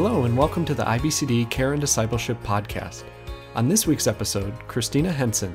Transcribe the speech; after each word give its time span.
Hello, 0.00 0.26
and 0.26 0.38
welcome 0.38 0.64
to 0.64 0.74
the 0.74 0.84
IBCD 0.84 1.50
Care 1.50 1.72
and 1.72 1.80
Discipleship 1.80 2.40
Podcast. 2.44 3.02
On 3.56 3.68
this 3.68 3.84
week's 3.84 4.06
episode, 4.06 4.54
Christina 4.68 5.10
Henson, 5.10 5.52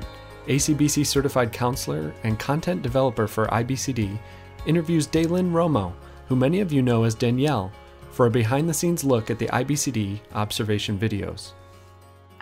ACBC 0.48 1.06
certified 1.06 1.50
counselor 1.50 2.12
and 2.24 2.38
content 2.38 2.82
developer 2.82 3.26
for 3.26 3.46
IBCD, 3.46 4.18
interviews 4.66 5.08
Daelynn 5.08 5.50
Romo, 5.50 5.94
who 6.28 6.36
many 6.36 6.60
of 6.60 6.74
you 6.74 6.82
know 6.82 7.04
as 7.04 7.14
Danielle, 7.14 7.72
for 8.10 8.26
a 8.26 8.30
behind 8.30 8.68
the 8.68 8.74
scenes 8.74 9.02
look 9.02 9.30
at 9.30 9.38
the 9.38 9.46
IBCD 9.46 10.20
observation 10.34 10.98
videos. 10.98 11.52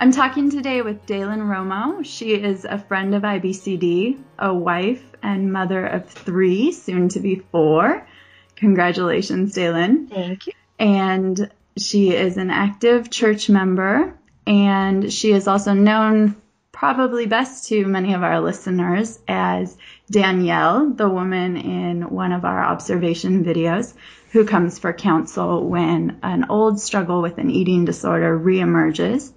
I'm 0.00 0.10
talking 0.10 0.50
today 0.50 0.82
with 0.82 1.06
Daelynn 1.06 1.46
Romo. 1.46 2.05
She 2.05 2.34
is 2.34 2.64
a 2.64 2.78
friend 2.78 3.14
of 3.14 3.23
IBCD, 3.23 4.20
a 4.41 4.52
wife 4.52 5.05
and 5.23 5.52
mother 5.52 5.87
of 5.87 6.10
three, 6.10 6.73
soon 6.73 7.09
to 7.10 7.20
be 7.20 7.45
four. 7.52 8.05
Congratulations, 8.56 9.55
Daelynn. 9.55 10.10
Thank 10.10 10.48
you. 10.48 10.52
And 10.80 11.48
she 11.78 12.14
is 12.14 12.36
an 12.36 12.50
active 12.50 13.10
church 13.10 13.48
member, 13.48 14.18
and 14.46 15.12
she 15.12 15.32
is 15.32 15.48
also 15.48 15.72
known 15.72 16.36
probably 16.72 17.26
best 17.26 17.68
to 17.68 17.86
many 17.86 18.14
of 18.14 18.22
our 18.22 18.40
listeners 18.40 19.20
as 19.28 19.76
Danielle, 20.10 20.90
the 20.90 21.08
woman 21.08 21.56
in 21.56 22.10
one 22.10 22.32
of 22.32 22.45
our 22.45 22.64
observation 22.64 23.45
videos 23.45 23.95
who 24.32 24.45
comes 24.45 24.78
for 24.78 24.92
counsel 24.92 25.68
when 25.68 26.18
an 26.22 26.46
old 26.48 26.80
struggle 26.80 27.22
with 27.22 27.38
an 27.38 27.50
eating 27.50 27.84
disorder 27.84 28.38
reemerges. 28.38 29.32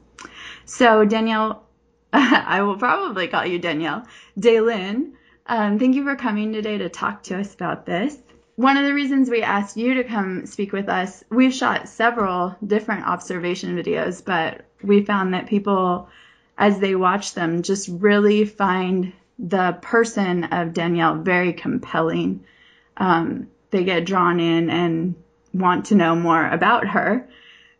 So, 0.65 1.05
Danielle, 1.05 1.63
I 2.13 2.61
will 2.63 2.77
probably 2.77 3.27
call 3.27 3.45
you 3.45 3.59
Danielle. 3.59 4.07
Daelynn, 4.39 5.11
um, 5.45 5.77
thank 5.77 5.95
you 5.95 6.03
for 6.03 6.15
coming 6.15 6.53
today 6.53 6.77
to 6.79 6.89
talk 6.89 7.23
to 7.23 7.37
us 7.37 7.53
about 7.53 7.85
this. 7.85 8.17
One 8.55 8.77
of 8.77 8.85
the 8.85 8.93
reasons 8.93 9.29
we 9.29 9.41
asked 9.41 9.75
you 9.75 9.95
to 9.95 10.05
come 10.05 10.45
speak 10.45 10.71
with 10.71 10.87
us, 10.87 11.23
we've 11.29 11.53
shot 11.53 11.89
several 11.89 12.55
different 12.65 13.05
observation 13.05 13.75
videos, 13.75 14.23
but 14.23 14.61
we 14.81 15.03
found 15.03 15.33
that 15.33 15.47
people, 15.47 16.07
as 16.57 16.79
they 16.79 16.95
watch 16.95 17.33
them, 17.33 17.63
just 17.63 17.89
really 17.89 18.45
find 18.45 19.11
the 19.37 19.77
person 19.81 20.45
of 20.45 20.73
Danielle 20.73 21.15
very 21.15 21.51
compelling. 21.51 22.45
Um, 22.95 23.49
they 23.71 23.83
get 23.83 24.05
drawn 24.05 24.39
in 24.39 24.69
and 24.69 25.15
want 25.53 25.87
to 25.87 25.95
know 25.95 26.15
more 26.15 26.47
about 26.47 26.87
her. 26.87 27.27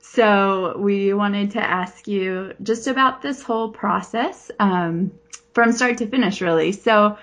So 0.02 0.78
we 0.78 1.14
wanted 1.14 1.52
to 1.52 1.62
ask 1.64 2.06
you 2.06 2.53
just 2.62 2.88
about 2.88 3.22
this 3.22 3.42
whole 3.42 3.70
process 3.70 4.52
um, 4.59 5.12
from 5.53 5.72
start 5.72 6.00
to 6.00 6.08
finish, 6.08 6.42
really. 6.42 6.73
So 6.73 7.18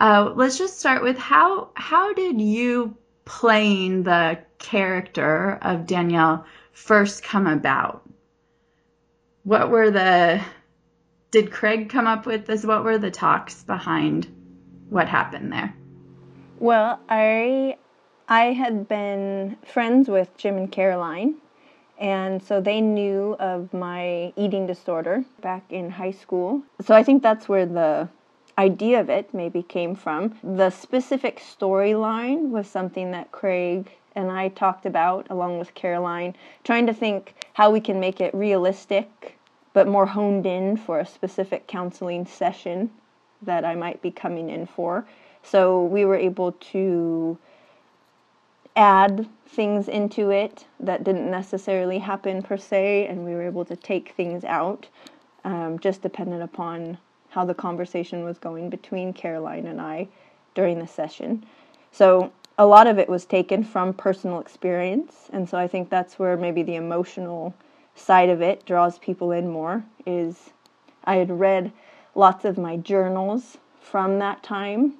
uh, 0.00 0.32
let's 0.34 0.58
just 0.58 0.78
start 0.78 1.02
with 1.02 1.18
how 1.18 1.70
how 1.74 2.12
did 2.12 2.40
you 2.40 2.96
playing 3.24 4.02
the 4.02 4.38
character 4.58 5.58
of 5.62 5.86
Danielle 5.86 6.44
first 6.72 7.22
come 7.22 7.46
about? 7.46 8.02
What 9.44 9.70
were 9.70 9.90
the 9.90 10.40
did 11.30 11.50
Craig 11.50 11.88
come 11.88 12.06
up 12.06 12.26
with 12.26 12.46
this? 12.46 12.64
What 12.64 12.84
were 12.84 12.98
the 12.98 13.10
talks 13.10 13.62
behind 13.62 14.26
what 14.88 15.08
happened 15.08 15.52
there? 15.52 15.74
Well, 16.58 17.00
I 17.08 17.76
I 18.28 18.52
had 18.52 18.88
been 18.88 19.56
friends 19.64 20.08
with 20.08 20.36
Jim 20.36 20.56
and 20.56 20.70
Caroline 20.70 21.36
and 21.98 22.42
so 22.42 22.60
they 22.60 22.80
knew 22.80 23.36
of 23.38 23.72
my 23.72 24.32
eating 24.36 24.66
disorder 24.66 25.24
back 25.40 25.64
in 25.70 25.90
high 25.90 26.10
school. 26.10 26.62
So 26.82 26.94
I 26.94 27.02
think 27.02 27.22
that's 27.22 27.48
where 27.48 27.66
the 27.66 28.08
idea 28.58 29.00
of 29.00 29.10
it 29.10 29.32
maybe 29.34 29.62
came 29.62 29.94
from. 29.94 30.38
The 30.42 30.70
specific 30.70 31.40
storyline 31.40 32.50
was 32.50 32.66
something 32.66 33.10
that 33.10 33.32
Craig 33.32 33.90
and 34.14 34.30
I 34.30 34.48
talked 34.48 34.86
about 34.86 35.26
along 35.28 35.58
with 35.58 35.74
Caroline, 35.74 36.34
trying 36.64 36.86
to 36.86 36.94
think 36.94 37.34
how 37.52 37.70
we 37.70 37.80
can 37.80 38.00
make 38.00 38.20
it 38.20 38.34
realistic 38.34 39.38
but 39.74 39.86
more 39.86 40.06
honed 40.06 40.46
in 40.46 40.74
for 40.76 40.98
a 40.98 41.06
specific 41.06 41.66
counseling 41.66 42.24
session 42.24 42.90
that 43.42 43.62
I 43.62 43.74
might 43.74 44.00
be 44.00 44.10
coming 44.10 44.48
in 44.48 44.64
for. 44.66 45.04
So 45.42 45.84
we 45.84 46.06
were 46.06 46.16
able 46.16 46.52
to 46.52 47.38
add 48.74 49.28
things 49.46 49.86
into 49.86 50.30
it 50.30 50.64
that 50.80 51.04
didn't 51.04 51.30
necessarily 51.30 51.98
happen 51.98 52.42
per 52.42 52.56
se, 52.56 53.06
and 53.06 53.24
we 53.24 53.32
were 53.32 53.42
able 53.42 53.66
to 53.66 53.76
take 53.76 54.12
things 54.16 54.44
out, 54.44 54.86
um, 55.44 55.78
just 55.78 56.00
dependent 56.00 56.42
upon 56.42 56.96
how 57.36 57.44
the 57.44 57.54
conversation 57.54 58.24
was 58.24 58.38
going 58.38 58.70
between 58.70 59.12
Caroline 59.12 59.66
and 59.66 59.78
I 59.78 60.08
during 60.54 60.78
the 60.78 60.86
session. 60.86 61.44
So 61.92 62.32
a 62.56 62.64
lot 62.64 62.86
of 62.86 62.98
it 62.98 63.10
was 63.10 63.26
taken 63.26 63.62
from 63.62 63.92
personal 63.92 64.40
experience, 64.40 65.28
and 65.34 65.46
so 65.46 65.58
I 65.58 65.68
think 65.68 65.90
that's 65.90 66.18
where 66.18 66.38
maybe 66.38 66.62
the 66.62 66.76
emotional 66.76 67.54
side 67.94 68.30
of 68.30 68.40
it 68.40 68.64
draws 68.64 68.98
people 68.98 69.32
in 69.32 69.48
more. 69.48 69.84
Is 70.06 70.48
I 71.04 71.16
had 71.16 71.30
read 71.30 71.72
lots 72.14 72.46
of 72.46 72.56
my 72.56 72.78
journals 72.78 73.58
from 73.82 74.18
that 74.20 74.42
time 74.42 74.94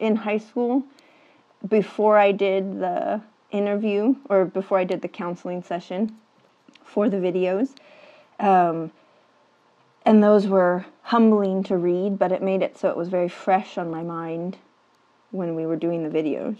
in 0.00 0.16
high 0.16 0.38
school 0.38 0.84
before 1.68 2.16
I 2.16 2.32
did 2.32 2.80
the 2.80 3.20
interview 3.50 4.16
or 4.30 4.46
before 4.46 4.78
I 4.78 4.84
did 4.84 5.02
the 5.02 5.08
counseling 5.08 5.62
session 5.62 6.16
for 6.84 7.10
the 7.10 7.18
videos. 7.18 7.74
Um, 8.40 8.92
and 10.04 10.22
those 10.22 10.46
were 10.46 10.84
humbling 11.02 11.62
to 11.64 11.76
read, 11.76 12.18
but 12.18 12.32
it 12.32 12.42
made 12.42 12.62
it 12.62 12.78
so 12.78 12.88
it 12.88 12.96
was 12.96 13.08
very 13.08 13.28
fresh 13.28 13.78
on 13.78 13.90
my 13.90 14.02
mind 14.02 14.56
when 15.30 15.54
we 15.54 15.66
were 15.66 15.76
doing 15.76 16.02
the 16.02 16.16
videos. 16.16 16.56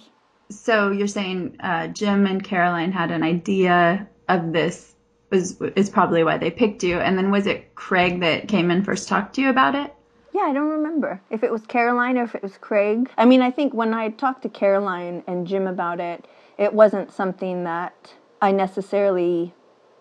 So 0.50 0.90
you're 0.90 1.06
saying 1.06 1.56
uh, 1.60 1.88
Jim 1.88 2.26
and 2.26 2.42
Caroline 2.42 2.92
had 2.92 3.10
an 3.10 3.22
idea 3.22 4.08
of 4.28 4.52
this 4.52 4.94
was 5.30 5.58
is 5.76 5.88
probably 5.88 6.22
why 6.22 6.38
they 6.38 6.50
picked 6.50 6.82
you, 6.82 6.98
and 6.98 7.16
then 7.16 7.30
was 7.30 7.46
it 7.46 7.74
Craig 7.74 8.20
that 8.20 8.48
came 8.48 8.70
and 8.70 8.84
first 8.84 9.08
talked 9.08 9.34
to 9.36 9.40
you 9.40 9.48
about 9.48 9.74
it? 9.74 9.92
Yeah, 10.32 10.42
I 10.42 10.52
don't 10.52 10.68
remember 10.68 11.20
if 11.30 11.42
it 11.42 11.52
was 11.52 11.66
Caroline 11.66 12.16
or 12.16 12.24
if 12.24 12.34
it 12.34 12.42
was 12.42 12.56
Craig. 12.58 13.10
I 13.18 13.24
mean, 13.24 13.42
I 13.42 13.50
think 13.50 13.74
when 13.74 13.92
I 13.92 14.10
talked 14.10 14.42
to 14.42 14.48
Caroline 14.48 15.22
and 15.26 15.46
Jim 15.46 15.66
about 15.66 16.00
it, 16.00 16.26
it 16.58 16.72
wasn't 16.72 17.12
something 17.12 17.64
that 17.64 18.14
I 18.40 18.52
necessarily 18.52 19.52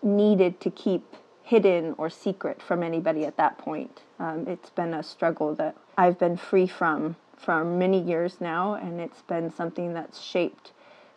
needed 0.02 0.60
to 0.60 0.70
keep 0.70 1.16
hidden 1.42 1.94
or 1.98 2.08
secret 2.08 2.62
from 2.62 2.82
anybody 2.82 3.24
at 3.24 3.36
that 3.36 3.58
point. 3.58 4.00
Um, 4.18 4.46
it's 4.46 4.70
been 4.70 4.94
a 4.94 5.02
struggle 5.02 5.54
that 5.56 5.76
I've 5.96 6.18
been 6.18 6.36
free 6.36 6.66
from 6.66 7.16
for 7.36 7.64
many 7.64 8.00
years 8.00 8.40
now, 8.40 8.74
and 8.74 9.00
it's 9.00 9.22
been 9.22 9.50
something 9.50 9.94
that's 9.94 10.20
shaped 10.20 10.72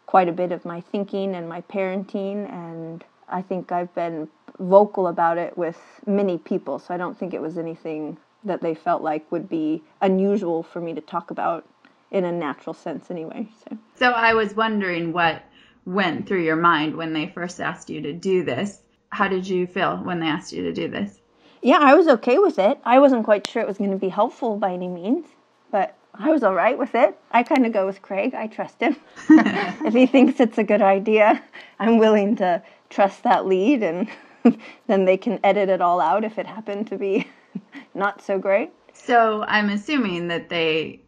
quite 0.06 0.28
a 0.28 0.32
bit 0.32 0.52
of 0.52 0.66
my 0.66 0.82
thinking 0.82 1.36
and 1.36 1.48
my 1.48 1.62
parenting, 1.62 2.52
and 2.52 3.04
I 3.30 3.42
think 3.42 3.72
I've 3.72 3.94
been 3.94 4.30
vocal 4.60 5.08
about 5.08 5.38
it 5.38 5.58
with 5.58 5.80
many 6.06 6.38
people, 6.38 6.80
so 6.80 6.94
I 6.94 6.98
don't 6.98 7.18
think 7.18 7.34
it 7.34 7.42
was 7.42 7.58
anything 7.58 8.18
that 8.44 8.62
they 8.62 8.76
felt 8.76 9.02
like 9.02 9.32
would 9.32 9.50
be 9.50 9.84
unusual 10.02 10.64
for 10.64 10.80
me 10.80 10.94
to 10.94 11.02
talk 11.02 11.32
about 11.32 11.68
in 12.12 12.24
a 12.24 12.32
natural 12.32 12.74
sense 12.74 13.10
anyway. 13.10 13.48
So 13.68 13.78
So 13.96 14.12
I 14.12 14.34
was 14.34 14.56
wondering 14.56 15.12
what 15.12 15.44
went 15.86 16.28
through 16.28 16.44
your 16.44 16.56
mind 16.56 16.96
when 16.96 17.14
they 17.14 17.28
first 17.28 17.60
asked 17.60 17.90
you 17.90 18.02
to 18.02 18.14
do 18.14 18.44
this. 18.44 18.82
How 19.10 19.28
did 19.28 19.48
you 19.48 19.68
feel 19.68 19.98
when 19.98 20.20
they 20.20 20.28
asked 20.28 20.54
you 20.54 20.64
to 20.64 20.74
do 20.74 20.88
this? 20.88 21.20
Yeah, 21.62 21.80
I 21.80 21.96
was 21.96 22.08
okay 22.08 22.38
with 22.38 22.60
it. 22.60 22.80
I 22.84 23.00
wasn't 23.00 23.24
quite 23.26 23.48
sure 23.48 23.62
it 23.62 23.68
was 23.68 23.78
going 23.78 23.92
to 23.92 23.98
be 23.98 24.10
helpful 24.10 24.58
by 24.58 24.74
any 24.74 24.88
means, 24.88 25.26
but 25.72 25.98
I 26.14 26.30
was 26.30 26.44
all 26.44 26.54
right 26.54 26.78
with 26.78 26.96
it. 26.96 27.18
I 27.32 27.44
kind 27.44 27.66
of 27.66 27.74
go 27.74 27.86
with 27.86 28.02
Craig. 28.02 28.34
I 28.36 28.48
trust 28.48 28.80
him. 28.80 28.96
if 29.30 29.94
he 29.94 30.06
thinks 30.06 30.40
it's 30.40 30.58
a 30.58 30.64
good 30.64 30.82
idea, 30.82 31.44
I'm 31.80 31.98
willing 31.98 32.36
to 32.38 32.62
trust 32.90 33.24
that 33.24 33.46
lead 33.46 33.84
and 33.84 34.08
then 34.88 35.06
they 35.06 35.18
can 35.18 35.40
edit 35.44 35.70
it 35.70 35.82
all 35.82 36.00
out 36.00 36.24
if 36.24 36.38
it 36.38 36.46
happened 36.46 36.88
to 36.88 36.98
be 36.98 37.28
not 37.94 38.22
so 38.22 38.38
great. 38.38 38.72
So 38.94 39.44
I'm 39.44 39.70
assuming 39.70 40.30
that 40.30 40.50
they 40.50 41.02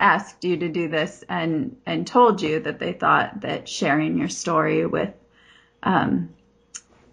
asked 0.00 0.44
you 0.44 0.56
to 0.56 0.68
do 0.68 0.88
this 0.88 1.22
and 1.28 1.76
and 1.86 2.06
told 2.06 2.40
you 2.40 2.60
that 2.60 2.78
they 2.78 2.92
thought 2.92 3.42
that 3.42 3.68
sharing 3.68 4.18
your 4.18 4.28
story 4.28 4.86
with 4.86 5.12
um, 5.82 6.30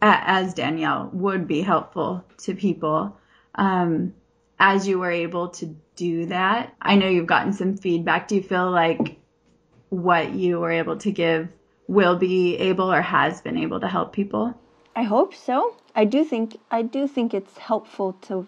as 0.02 0.54
Danielle 0.54 1.10
would 1.14 1.48
be 1.48 1.62
helpful 1.62 2.24
to 2.40 2.56
people. 2.56 3.18
Um, 3.56 4.14
as 4.60 4.88
you 4.88 5.00
were 5.00 5.12
able 5.12 5.50
to 5.50 5.76
do 5.96 6.26
that, 6.28 6.74
I 6.82 6.96
know 6.96 7.08
you've 7.08 7.28
gotten 7.28 7.54
some 7.54 7.78
feedback. 7.78 8.28
Do 8.28 8.36
you 8.36 8.44
feel 8.44 8.72
like 8.72 9.20
what 9.90 10.34
you 10.34 10.60
were 10.60 10.72
able 10.72 10.98
to 10.98 11.12
give 11.12 11.50
will 11.88 12.18
be 12.18 12.58
able 12.58 12.92
or 12.92 13.02
has 13.02 13.42
been 13.42 13.58
able 13.58 13.80
to 13.80 13.88
help 13.88 14.14
people? 14.14 14.54
I 14.96 15.04
hope 15.04 15.34
so. 15.34 15.76
I 15.96 16.06
do 16.06 16.24
think 16.24 16.60
I 16.70 16.82
do 16.82 17.08
think 17.08 17.34
it's 17.34 17.58
helpful 17.58 18.14
to 18.24 18.48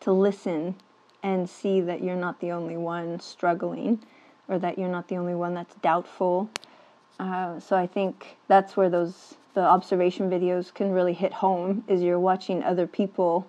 to 0.00 0.12
listen 0.12 0.74
and 1.22 1.48
see 1.48 1.80
that 1.80 2.02
you're 2.02 2.16
not 2.16 2.40
the 2.40 2.52
only 2.52 2.76
one 2.76 3.20
struggling 3.20 4.02
or 4.48 4.58
that 4.58 4.78
you're 4.78 4.88
not 4.88 5.08
the 5.08 5.16
only 5.16 5.34
one 5.34 5.54
that's 5.54 5.74
doubtful. 5.76 6.48
Uh, 7.18 7.58
so 7.60 7.76
I 7.76 7.86
think 7.86 8.36
that's 8.46 8.76
where 8.76 8.88
those 8.88 9.34
the 9.56 9.62
observation 9.62 10.28
videos 10.28 10.72
can 10.72 10.92
really 10.92 11.14
hit 11.14 11.32
home 11.32 11.82
is 11.88 12.02
you're 12.02 12.20
watching 12.20 12.62
other 12.62 12.86
people 12.86 13.48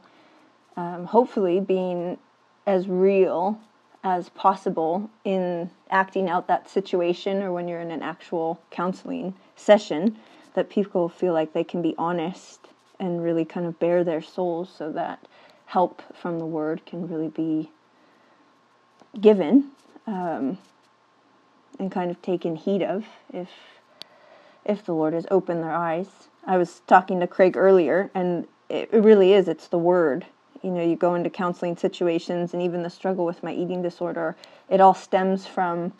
um, 0.78 1.04
hopefully 1.04 1.60
being 1.60 2.18
as 2.66 2.88
real 2.88 3.60
as 4.06 4.30
possible 4.30 5.10
in 5.26 5.70
acting 5.90 6.30
out 6.30 6.48
that 6.48 6.70
situation 6.70 7.44
or 7.44 7.52
when 7.52 7.68
you're 7.68 7.82
in 7.82 7.92
an 7.92 8.02
actual 8.02 8.58
counseling 8.72 9.34
session 9.58 10.18
that 10.54 10.70
people 10.70 11.10
feel 11.10 11.34
like 11.34 11.52
they 11.52 11.64
can 11.64 11.82
be 11.82 11.94
honest 11.98 12.70
and 13.02 13.22
really 13.22 13.44
kind 13.44 13.66
of 13.66 13.78
bare 13.78 14.06
their 14.06 14.22
souls 14.22 14.74
so 14.74 14.90
that 14.90 15.20
help 15.66 16.02
from 16.16 16.40
the 16.40 16.46
word 16.46 16.82
can 16.86 17.06
really 17.10 17.28
be 17.28 17.70
given 19.20 19.72
um, 20.08 20.58
and 21.78 21.92
kind 21.92 22.10
of 22.10 22.22
taken 22.22 22.56
heed 22.56 22.82
of 22.82 23.04
if 23.34 23.50
if 24.68 24.86
the 24.86 24.94
Lord 24.94 25.14
has 25.14 25.26
opened 25.32 25.64
their 25.64 25.74
eyes. 25.74 26.08
I 26.46 26.58
was 26.58 26.82
talking 26.88 27.20
to 27.20 27.28
Craig 27.28 27.58
earlier, 27.58 28.12
and 28.14 28.48
it, 28.70 28.92
really 28.92 29.34
is. 29.34 29.48
It's 29.48 29.68
the 29.68 29.78
word. 29.78 30.26
You 30.62 30.72
know, 30.72 30.84
you 30.84 30.96
go 30.96 31.16
into 31.16 31.30
counseling 31.30 31.78
situations, 31.78 32.54
and 32.54 32.62
even 32.62 32.84
the 32.84 32.90
struggle 32.90 33.26
with 33.26 33.44
my 33.44 33.54
eating 33.54 33.82
disorder, 33.82 34.36
it 34.70 34.82
all 34.82 34.94
stems 34.94 35.48
from 35.48 35.94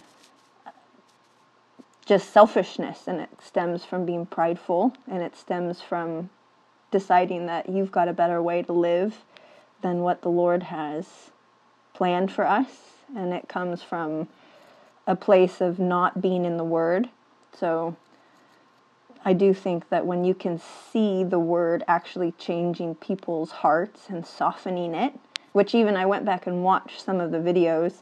just 2.06 2.32
selfishness, 2.32 3.08
and 3.08 3.20
it 3.20 3.30
stems 3.44 3.84
from 3.84 4.06
being 4.06 4.26
prideful, 4.26 4.94
and 5.10 5.22
it 5.22 5.36
stems 5.36 5.82
from 5.82 6.30
deciding 6.92 7.46
that 7.48 7.70
you've 7.70 7.92
got 7.92 8.08
a 8.08 8.14
better 8.14 8.42
way 8.42 8.62
to 8.64 8.72
live 8.72 9.24
than 9.82 10.00
what 10.00 10.22
the 10.22 10.30
Lord 10.30 10.64
has 10.64 11.32
planned 11.94 12.32
for 12.32 12.46
us. 12.46 12.68
And 13.16 13.34
it 13.34 13.48
comes 13.48 13.84
from 13.84 14.28
a 15.06 15.16
place 15.16 15.62
of 15.62 15.80
not 15.80 16.22
being 16.22 16.46
in 16.46 16.58
the 16.58 16.64
Word. 16.64 17.10
So 17.58 17.96
I 19.26 19.34
do 19.34 19.54
think 19.54 19.90
that 19.90 20.06
when 20.06 20.24
you 20.24 20.34
can 20.34 20.60
see 20.60 21.24
the 21.24 21.40
Word 21.40 21.84
actually 21.88 22.34
changing 22.34 22.96
people's 22.96 23.52
hearts 23.52 24.10
and 24.10 24.26
softening 24.26 24.96
it, 24.96 25.14
which 25.54 25.76
even 25.76 25.96
I 25.96 26.06
went 26.06 26.26
back 26.26 26.48
and 26.48 26.64
watched 26.64 27.04
some 27.04 27.20
of 27.20 27.32
the 27.32 27.38
videos, 27.40 28.02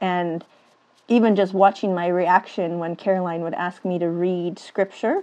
and 0.00 0.44
even 1.08 1.34
just 1.34 1.52
watching 1.54 1.94
my 1.94 2.06
reaction 2.06 2.78
when 2.78 2.96
Caroline 2.96 3.42
would 3.42 3.54
ask 3.54 3.84
me 3.84 3.98
to 3.98 4.08
read 4.08 4.58
scripture 4.58 5.22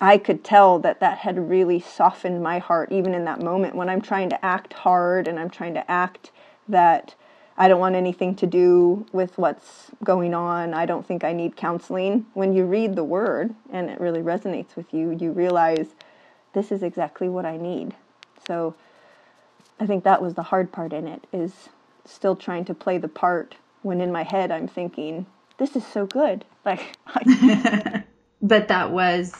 I 0.00 0.16
could 0.16 0.42
tell 0.42 0.78
that 0.78 1.00
that 1.00 1.18
had 1.18 1.50
really 1.50 1.78
softened 1.78 2.42
my 2.42 2.58
heart, 2.58 2.90
even 2.90 3.12
in 3.12 3.26
that 3.26 3.42
moment 3.42 3.74
when 3.74 3.90
I'm 3.90 4.00
trying 4.00 4.30
to 4.30 4.44
act 4.44 4.72
hard 4.72 5.28
and 5.28 5.38
I'm 5.38 5.50
trying 5.50 5.74
to 5.74 5.90
act 5.90 6.30
that 6.68 7.14
I 7.60 7.68
don't 7.68 7.78
want 7.78 7.94
anything 7.94 8.36
to 8.36 8.46
do 8.46 9.06
with 9.12 9.36
what's 9.36 9.90
going 10.02 10.32
on. 10.32 10.72
I 10.72 10.86
don't 10.86 11.06
think 11.06 11.24
I 11.24 11.34
need 11.34 11.56
counseling. 11.56 12.24
When 12.32 12.54
you 12.54 12.64
read 12.64 12.96
the 12.96 13.04
word 13.04 13.54
and 13.70 13.90
it 13.90 14.00
really 14.00 14.22
resonates 14.22 14.76
with 14.76 14.94
you, 14.94 15.10
you 15.12 15.32
realize 15.32 15.88
this 16.54 16.72
is 16.72 16.82
exactly 16.82 17.28
what 17.28 17.44
I 17.44 17.58
need. 17.58 17.94
So 18.46 18.74
I 19.78 19.86
think 19.86 20.04
that 20.04 20.22
was 20.22 20.34
the 20.34 20.44
hard 20.44 20.72
part 20.72 20.94
in 20.94 21.06
it 21.06 21.26
is 21.34 21.68
still 22.06 22.34
trying 22.34 22.64
to 22.64 22.74
play 22.74 22.96
the 22.96 23.08
part 23.08 23.56
when 23.82 24.00
in 24.00 24.10
my 24.10 24.22
head 24.22 24.50
I'm 24.50 24.66
thinking, 24.66 25.26
this 25.58 25.76
is 25.76 25.86
so 25.86 26.06
good. 26.06 26.46
Like, 26.66 26.96
but 28.42 28.68
that 28.68 28.92
was 28.92 29.34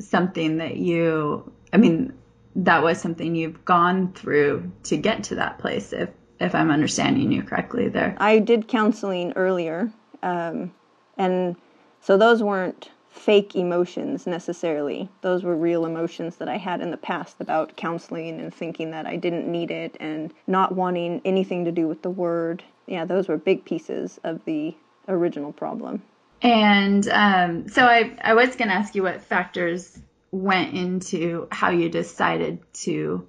something 0.00 0.58
that 0.58 0.76
you, 0.76 1.52
I 1.72 1.78
mean, 1.78 2.12
that 2.56 2.82
was 2.82 3.00
something 3.00 3.36
you've 3.36 3.64
gone 3.64 4.12
through 4.14 4.72
to 4.84 4.96
get 4.96 5.24
to 5.24 5.36
that 5.36 5.60
place, 5.60 5.92
if, 5.92 6.10
if 6.40 6.54
I'm 6.54 6.70
understanding 6.70 7.32
you 7.32 7.42
correctly 7.42 7.88
there. 7.88 8.16
I 8.18 8.38
did 8.38 8.68
counseling 8.68 9.32
earlier, 9.36 9.92
um, 10.22 10.72
and 11.16 11.56
so 12.00 12.16
those 12.16 12.42
weren't 12.42 12.90
fake 13.10 13.54
emotions 13.56 14.26
necessarily. 14.26 15.08
Those 15.20 15.42
were 15.42 15.56
real 15.56 15.84
emotions 15.84 16.36
that 16.36 16.48
I 16.48 16.56
had 16.56 16.80
in 16.80 16.90
the 16.90 16.96
past 16.96 17.36
about 17.40 17.76
counseling 17.76 18.40
and 18.40 18.54
thinking 18.54 18.92
that 18.92 19.06
I 19.06 19.16
didn't 19.16 19.50
need 19.50 19.70
it 19.70 19.96
and 20.00 20.32
not 20.46 20.74
wanting 20.74 21.20
anything 21.24 21.64
to 21.64 21.72
do 21.72 21.88
with 21.88 22.02
the 22.02 22.10
word. 22.10 22.62
Yeah, 22.86 23.04
those 23.04 23.28
were 23.28 23.36
big 23.36 23.64
pieces 23.64 24.18
of 24.24 24.44
the 24.44 24.74
original 25.08 25.52
problem. 25.52 26.02
And 26.42 27.06
um, 27.08 27.68
so 27.68 27.84
I, 27.84 28.16
I 28.22 28.34
was 28.34 28.56
going 28.56 28.68
to 28.68 28.74
ask 28.74 28.94
you 28.94 29.02
what 29.02 29.20
factors 29.20 29.98
went 30.30 30.74
into 30.74 31.48
how 31.50 31.70
you 31.70 31.88
decided 31.88 32.60
to 32.72 33.26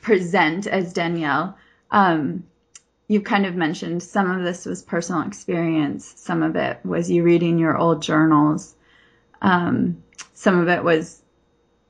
present 0.00 0.66
as 0.66 0.92
Danielle. 0.92 1.56
Um, 1.92 2.44
you 3.06 3.20
kind 3.20 3.44
of 3.44 3.54
mentioned 3.54 4.02
some 4.02 4.30
of 4.30 4.42
this 4.42 4.64
was 4.64 4.82
personal 4.82 5.22
experience, 5.22 6.14
some 6.16 6.42
of 6.42 6.56
it 6.56 6.78
was 6.84 7.10
you 7.10 7.22
reading 7.22 7.58
your 7.58 7.76
old 7.76 8.00
journals, 8.00 8.74
um, 9.42 10.02
some 10.32 10.58
of 10.58 10.68
it 10.68 10.82
was 10.82 11.22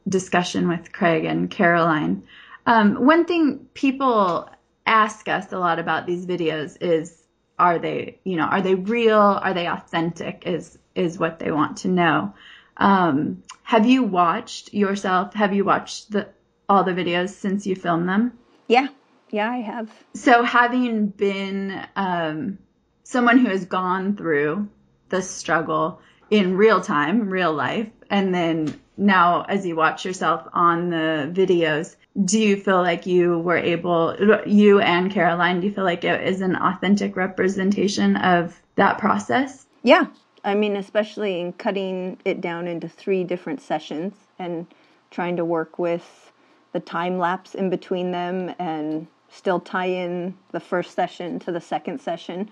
discussion 0.09 0.67
with 0.67 0.93
Craig 0.93 1.25
and 1.25 1.49
Caroline. 1.49 2.25
Um, 2.67 3.07
one 3.07 3.25
thing 3.25 3.69
people 3.75 4.51
ask 4.85 5.29
us 5.29 5.53
a 5.53 5.59
lot 5.59 5.79
about 5.79 6.07
these 6.07 6.27
videos 6.27 6.77
is 6.81 7.23
are 7.59 7.79
they 7.79 8.19
you 8.25 8.37
know 8.37 8.47
are 8.47 8.61
they 8.63 8.75
real? 8.75 9.21
Are 9.21 9.55
they 9.55 9.69
authentic? 9.69 10.43
Is 10.47 10.79
is 10.97 11.19
what 11.19 11.39
they 11.39 11.53
want 11.53 11.77
to 11.79 11.89
know. 11.89 12.35
Um, 12.77 13.45
have 13.63 13.87
you 13.87 14.03
watched 14.03 14.75
yourself? 14.75 15.35
Have 15.35 15.55
you 15.55 15.65
watched 15.65 16.11
the 16.11 16.29
all 16.69 16.83
the 16.83 16.93
videos 16.93 17.29
since 17.29 17.65
you 17.67 17.77
filmed 17.77 18.09
them? 18.09 18.33
Yeah 18.67 18.89
yeah 19.33 19.51
i 19.51 19.59
have. 19.59 19.91
So 20.15 20.45
having 20.45 21.09
been 21.09 21.85
um, 21.97 22.59
someone 23.03 23.39
who 23.39 23.49
has 23.49 23.65
gone 23.65 24.17
through 24.17 24.69
the 25.09 25.23
struggle 25.23 26.01
in 26.31 26.57
real 26.57 26.81
time 26.81 27.29
real 27.29 27.53
life 27.53 27.89
and 28.09 28.33
then 28.33 28.81
now 28.97 29.43
as 29.43 29.67
you 29.67 29.75
watch 29.75 30.05
yourself 30.05 30.47
on 30.53 30.91
the 30.91 31.31
videos 31.35 31.97
do 32.25 32.39
you 32.39 32.57
feel 32.57 32.81
like 32.83 33.07
you 33.07 33.39
were 33.39 33.57
able 33.57 34.17
you 34.47 34.81
and 34.81 35.11
caroline 35.11 35.61
do 35.61 35.67
you 35.67 35.75
feel 35.75 35.85
like 35.85 36.05
it 36.05 36.27
is 36.27 36.41
an 36.41 36.55
authentic 36.55 37.17
representation 37.17 38.17
of 38.17 38.61
that 38.77 38.99
process? 38.99 39.67
Yeah. 39.83 40.07
I 40.45 40.55
mean 40.55 40.77
especially 40.77 41.41
in 41.41 41.53
cutting 41.55 42.19
it 42.25 42.41
down 42.41 42.69
into 42.69 42.89
three 42.89 43.25
different 43.25 43.61
sessions 43.61 44.15
and 44.39 44.67
trying 45.11 45.37
to 45.37 45.45
work 45.45 45.79
with 45.79 46.33
the 46.73 46.81
time 46.81 47.19
lapse 47.19 47.55
in 47.55 47.71
between 47.71 48.11
them 48.13 48.55
and 48.59 49.07
still 49.33 49.59
tie 49.59 49.87
in 49.87 50.37
the 50.53 50.61
first 50.61 50.95
session 50.95 51.39
to 51.39 51.51
the 51.51 51.61
second 51.61 52.01
session 52.01 52.49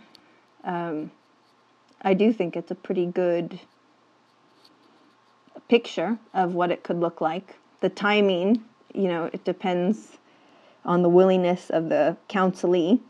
um, 0.65 1.11
i 2.03 2.15
do 2.15 2.33
think 2.33 2.57
it's 2.57 2.71
a 2.71 2.75
pretty 2.75 3.07
good 3.07 3.61
picture 5.71 6.19
of 6.35 6.55
what 6.55 6.71
it 6.73 6.83
could 6.83 6.99
look 6.99 7.21
like. 7.21 7.57
The 7.81 7.89
timing, 7.89 8.63
you 8.93 9.09
know, 9.09 9.31
it 9.33 9.45
depends 9.45 10.19
on 10.85 11.03
the 11.03 11.09
willingness 11.09 11.71
of 11.71 11.89
the 11.89 12.17
counselee, 12.29 13.01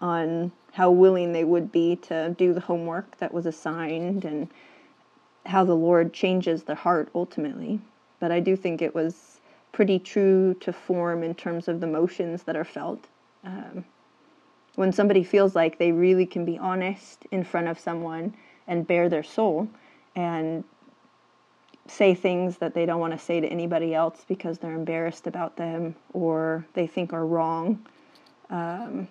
on 0.00 0.52
how 0.72 0.90
willing 0.90 1.32
they 1.32 1.44
would 1.44 1.72
be 1.72 1.96
to 1.96 2.34
do 2.36 2.52
the 2.52 2.60
homework 2.60 3.16
that 3.18 3.32
was 3.32 3.46
assigned, 3.46 4.24
and 4.24 4.48
how 5.46 5.64
the 5.64 5.74
Lord 5.74 6.12
changes 6.12 6.64
their 6.64 6.76
heart 6.76 7.08
ultimately. 7.14 7.80
But 8.20 8.30
I 8.30 8.40
do 8.40 8.54
think 8.54 8.82
it 8.82 8.94
was 8.94 9.33
pretty 9.74 9.98
true 9.98 10.54
to 10.60 10.72
form 10.72 11.24
in 11.24 11.34
terms 11.34 11.66
of 11.66 11.80
the 11.80 11.86
motions 11.86 12.44
that 12.44 12.54
are 12.54 12.64
felt. 12.64 13.08
Um, 13.42 13.84
when 14.76 14.92
somebody 14.92 15.24
feels 15.24 15.56
like 15.56 15.78
they 15.78 15.90
really 15.90 16.26
can 16.26 16.44
be 16.44 16.56
honest 16.56 17.26
in 17.32 17.42
front 17.42 17.66
of 17.66 17.78
someone 17.78 18.34
and 18.68 18.86
bare 18.86 19.08
their 19.08 19.24
soul 19.24 19.68
and 20.14 20.62
say 21.88 22.14
things 22.14 22.58
that 22.58 22.72
they 22.72 22.86
don't 22.86 23.00
want 23.00 23.12
to 23.12 23.18
say 23.18 23.40
to 23.40 23.48
anybody 23.48 23.92
else 23.94 24.24
because 24.28 24.58
they're 24.58 24.74
embarrassed 24.76 25.26
about 25.26 25.56
them 25.56 25.96
or 26.12 26.64
they 26.74 26.86
think 26.86 27.12
are 27.12 27.26
wrong. 27.26 27.84
Um, 28.50 29.08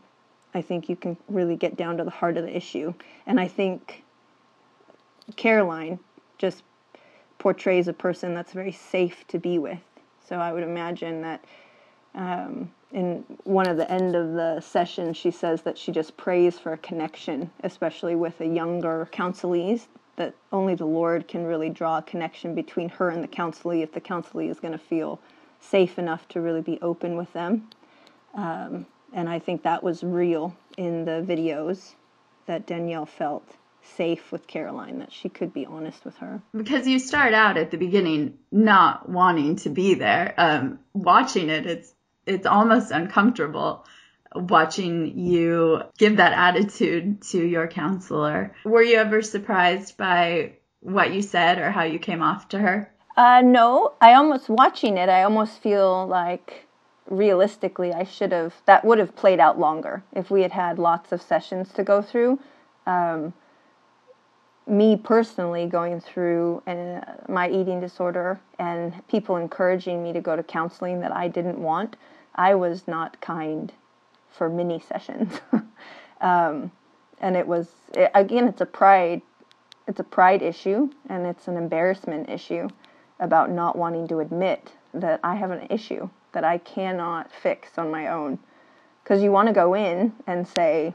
I 0.54 0.62
think 0.62 0.88
you 0.88 0.96
can 0.96 1.18
really 1.28 1.58
get 1.58 1.76
down 1.76 1.98
to 1.98 2.06
the 2.06 2.10
heart 2.10 2.38
of 2.38 2.46
the 2.46 2.56
issue. 2.56 2.94
And 3.26 3.38
I 3.38 3.50
think 3.50 4.02
Caroline 5.36 6.00
just 6.38 6.64
portrays 7.38 7.90
a 7.90 7.94
person 7.94 8.34
that's 8.34 8.54
very 8.54 8.72
safe 8.72 9.28
to 9.28 9.38
be 9.38 9.60
with. 9.60 9.82
So 10.28 10.38
I 10.38 10.54
would 10.54 10.64
imagine 10.64 11.22
that 11.22 11.44
um, 12.16 12.72
in 12.92 13.24
one 13.44 13.68
of 13.68 13.78
the 13.78 13.90
end 13.92 14.16
of 14.16 14.34
the 14.34 14.62
session, 14.62 15.14
she 15.14 15.32
says 15.32 15.64
that 15.64 15.78
she 15.78 15.92
just 15.92 16.16
prays 16.16 16.60
for 16.60 16.74
a 16.74 16.78
connection, 16.78 17.50
especially 17.64 18.16
with 18.16 18.38
the 18.38 18.48
younger 18.48 19.10
counselees 19.12 19.88
that 20.16 20.36
only 20.52 20.76
the 20.76 20.86
Lord 20.86 21.28
can 21.28 21.46
really 21.46 21.70
draw 21.70 21.98
a 21.98 22.02
connection 22.02 22.54
between 22.54 22.90
her 22.90 23.10
and 23.10 23.24
the 23.24 23.28
counselee 23.28 23.82
if 23.82 23.92
the 23.94 24.02
counselee 24.02 24.50
is 24.50 24.60
going 24.60 24.72
to 24.72 24.78
feel 24.78 25.20
safe 25.60 25.98
enough 25.98 26.28
to 26.30 26.42
really 26.42 26.62
be 26.62 26.80
open 26.82 27.16
with 27.16 27.34
them. 27.34 27.68
Um, 28.36 28.86
and 29.12 29.28
I 29.28 29.40
think 29.40 29.64
that 29.64 29.82
was 29.82 30.04
real 30.04 30.56
in 30.78 31.06
the 31.06 31.26
videos 31.28 31.94
that 32.46 32.68
Danielle 32.68 33.06
felt 33.06 33.56
safe 33.96 34.32
with 34.32 34.48
Caroline, 34.48 35.00
that 35.00 35.12
she 35.12 35.30
could 35.30 35.54
be 35.54 35.66
honest 35.66 36.04
with 36.06 36.18
her. 36.18 36.42
Because 36.56 36.88
you 36.88 37.00
start 37.00 37.34
out 37.34 37.58
at 37.58 37.72
the 37.72 37.78
beginning 37.78 38.38
not 38.52 39.10
wanting 39.10 39.58
to 39.58 39.70
be 39.70 39.96
there. 39.96 40.34
Um, 40.38 40.80
watching 40.94 41.50
it, 41.50 41.66
it's 41.66 41.94
it's 42.26 42.46
almost 42.46 42.92
uncomfortable 42.92 43.86
watching 44.36 45.18
you 45.18 45.84
give 45.98 46.18
that 46.18 46.34
attitude 46.34 47.22
to 47.22 47.46
your 47.46 47.68
counselor. 47.68 48.56
Were 48.64 48.82
you 48.82 48.98
ever 48.98 49.22
surprised 49.22 49.98
by 49.98 50.54
what 50.80 51.14
you 51.14 51.22
said 51.22 51.60
or 51.60 51.72
how 51.72 51.84
you 51.84 52.00
came 52.00 52.22
off 52.22 52.50
to 52.50 52.60
her? 52.60 52.92
Uh, 53.16 53.42
no, 53.44 53.94
I 54.02 54.14
almost 54.14 54.50
watching 54.50 54.98
it. 54.98 55.10
I 55.10 55.24
almost 55.24 55.62
feel 55.62 56.08
like 56.08 56.66
realistically, 57.10 57.94
I 57.94 58.06
should 58.06 58.32
have 58.32 58.56
that 58.66 58.84
would 58.84 58.98
have 58.98 59.16
played 59.16 59.40
out 59.40 59.60
longer 59.60 60.04
if 60.14 60.32
we 60.32 60.42
had 60.42 60.52
had 60.52 60.80
lots 60.80 61.12
of 61.12 61.22
sessions 61.22 61.72
to 61.74 61.84
go 61.84 62.02
through. 62.02 62.40
Um, 62.88 63.34
me 64.68 64.96
personally 64.96 65.66
going 65.66 66.00
through 66.00 66.62
uh, 66.68 67.02
my 67.28 67.50
eating 67.50 67.80
disorder 67.80 68.40
and 68.60 69.06
people 69.08 69.36
encouraging 69.38 70.02
me 70.02 70.14
to 70.14 70.22
go 70.22 70.36
to 70.36 70.44
counseling 70.44 71.02
that 71.02 71.12
I 71.12 71.28
didn't 71.28 71.60
want, 71.60 71.96
I 72.36 72.56
was 72.56 72.88
not 72.88 73.20
kind 73.22 73.72
for 74.32 74.50
many 74.50 74.80
sessions. 74.88 75.40
um, 76.22 76.72
and 77.20 77.36
it 77.36 77.48
was, 77.48 77.70
it, 77.94 78.12
again, 78.14 78.48
it's 78.48 78.62
a 78.62 78.66
pride, 78.66 79.22
it's 79.88 80.00
a 80.00 80.04
pride 80.04 80.42
issue 80.42 80.90
and 81.10 81.26
it's 81.26 81.48
an 81.48 81.58
embarrassment 81.58 82.30
issue 82.30 82.70
about 83.20 83.52
not 83.52 83.78
wanting 83.78 84.08
to 84.08 84.20
admit 84.20 84.72
that 84.94 85.20
I 85.24 85.36
have 85.36 85.52
an 85.52 85.68
issue 85.70 86.10
that 86.34 86.44
I 86.44 86.58
cannot 86.58 87.32
fix 87.32 87.78
on 87.78 87.92
my 87.92 88.08
own. 88.08 88.40
Because 89.04 89.22
you 89.22 89.32
want 89.32 89.48
to 89.48 89.54
go 89.54 89.74
in 89.74 90.14
and 90.28 90.48
say, 90.48 90.94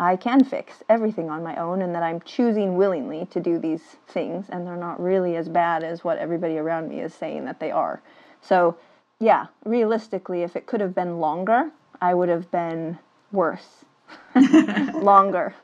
I 0.00 0.16
can 0.16 0.44
fix 0.44 0.82
everything 0.88 1.28
on 1.28 1.42
my 1.42 1.56
own 1.56 1.82
and 1.82 1.94
that 1.94 2.02
I'm 2.02 2.22
choosing 2.22 2.76
willingly 2.78 3.26
to 3.26 3.38
do 3.38 3.58
these 3.58 3.82
things 4.08 4.46
and 4.48 4.66
they're 4.66 4.74
not 4.74 4.98
really 4.98 5.36
as 5.36 5.50
bad 5.50 5.84
as 5.84 6.02
what 6.02 6.16
everybody 6.16 6.56
around 6.56 6.88
me 6.88 7.00
is 7.00 7.12
saying 7.12 7.44
that 7.44 7.60
they 7.60 7.70
are. 7.70 8.00
So, 8.40 8.78
yeah, 9.18 9.48
realistically, 9.62 10.42
if 10.42 10.56
it 10.56 10.64
could 10.64 10.80
have 10.80 10.94
been 10.94 11.20
longer, 11.20 11.70
I 12.00 12.14
would 12.14 12.30
have 12.30 12.50
been 12.50 12.98
worse. 13.30 13.84
longer. 14.94 15.54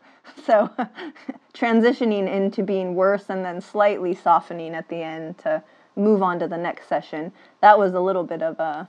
So, 0.45 0.71
transitioning 1.55 2.31
into 2.31 2.63
being 2.63 2.95
worse 2.95 3.31
and 3.31 3.43
then 3.43 3.63
slightly 3.63 4.15
softening 4.15 4.75
at 4.75 4.91
the 4.91 5.03
end 5.03 5.39
to 5.39 5.63
move 5.97 6.23
on 6.23 6.39
to 6.41 6.47
the 6.47 6.59
next 6.59 6.89
session, 6.89 7.33
that 7.63 7.79
was 7.79 7.95
a 7.95 8.01
little 8.01 8.25
bit 8.25 8.43
of 8.43 8.61
a 8.61 8.87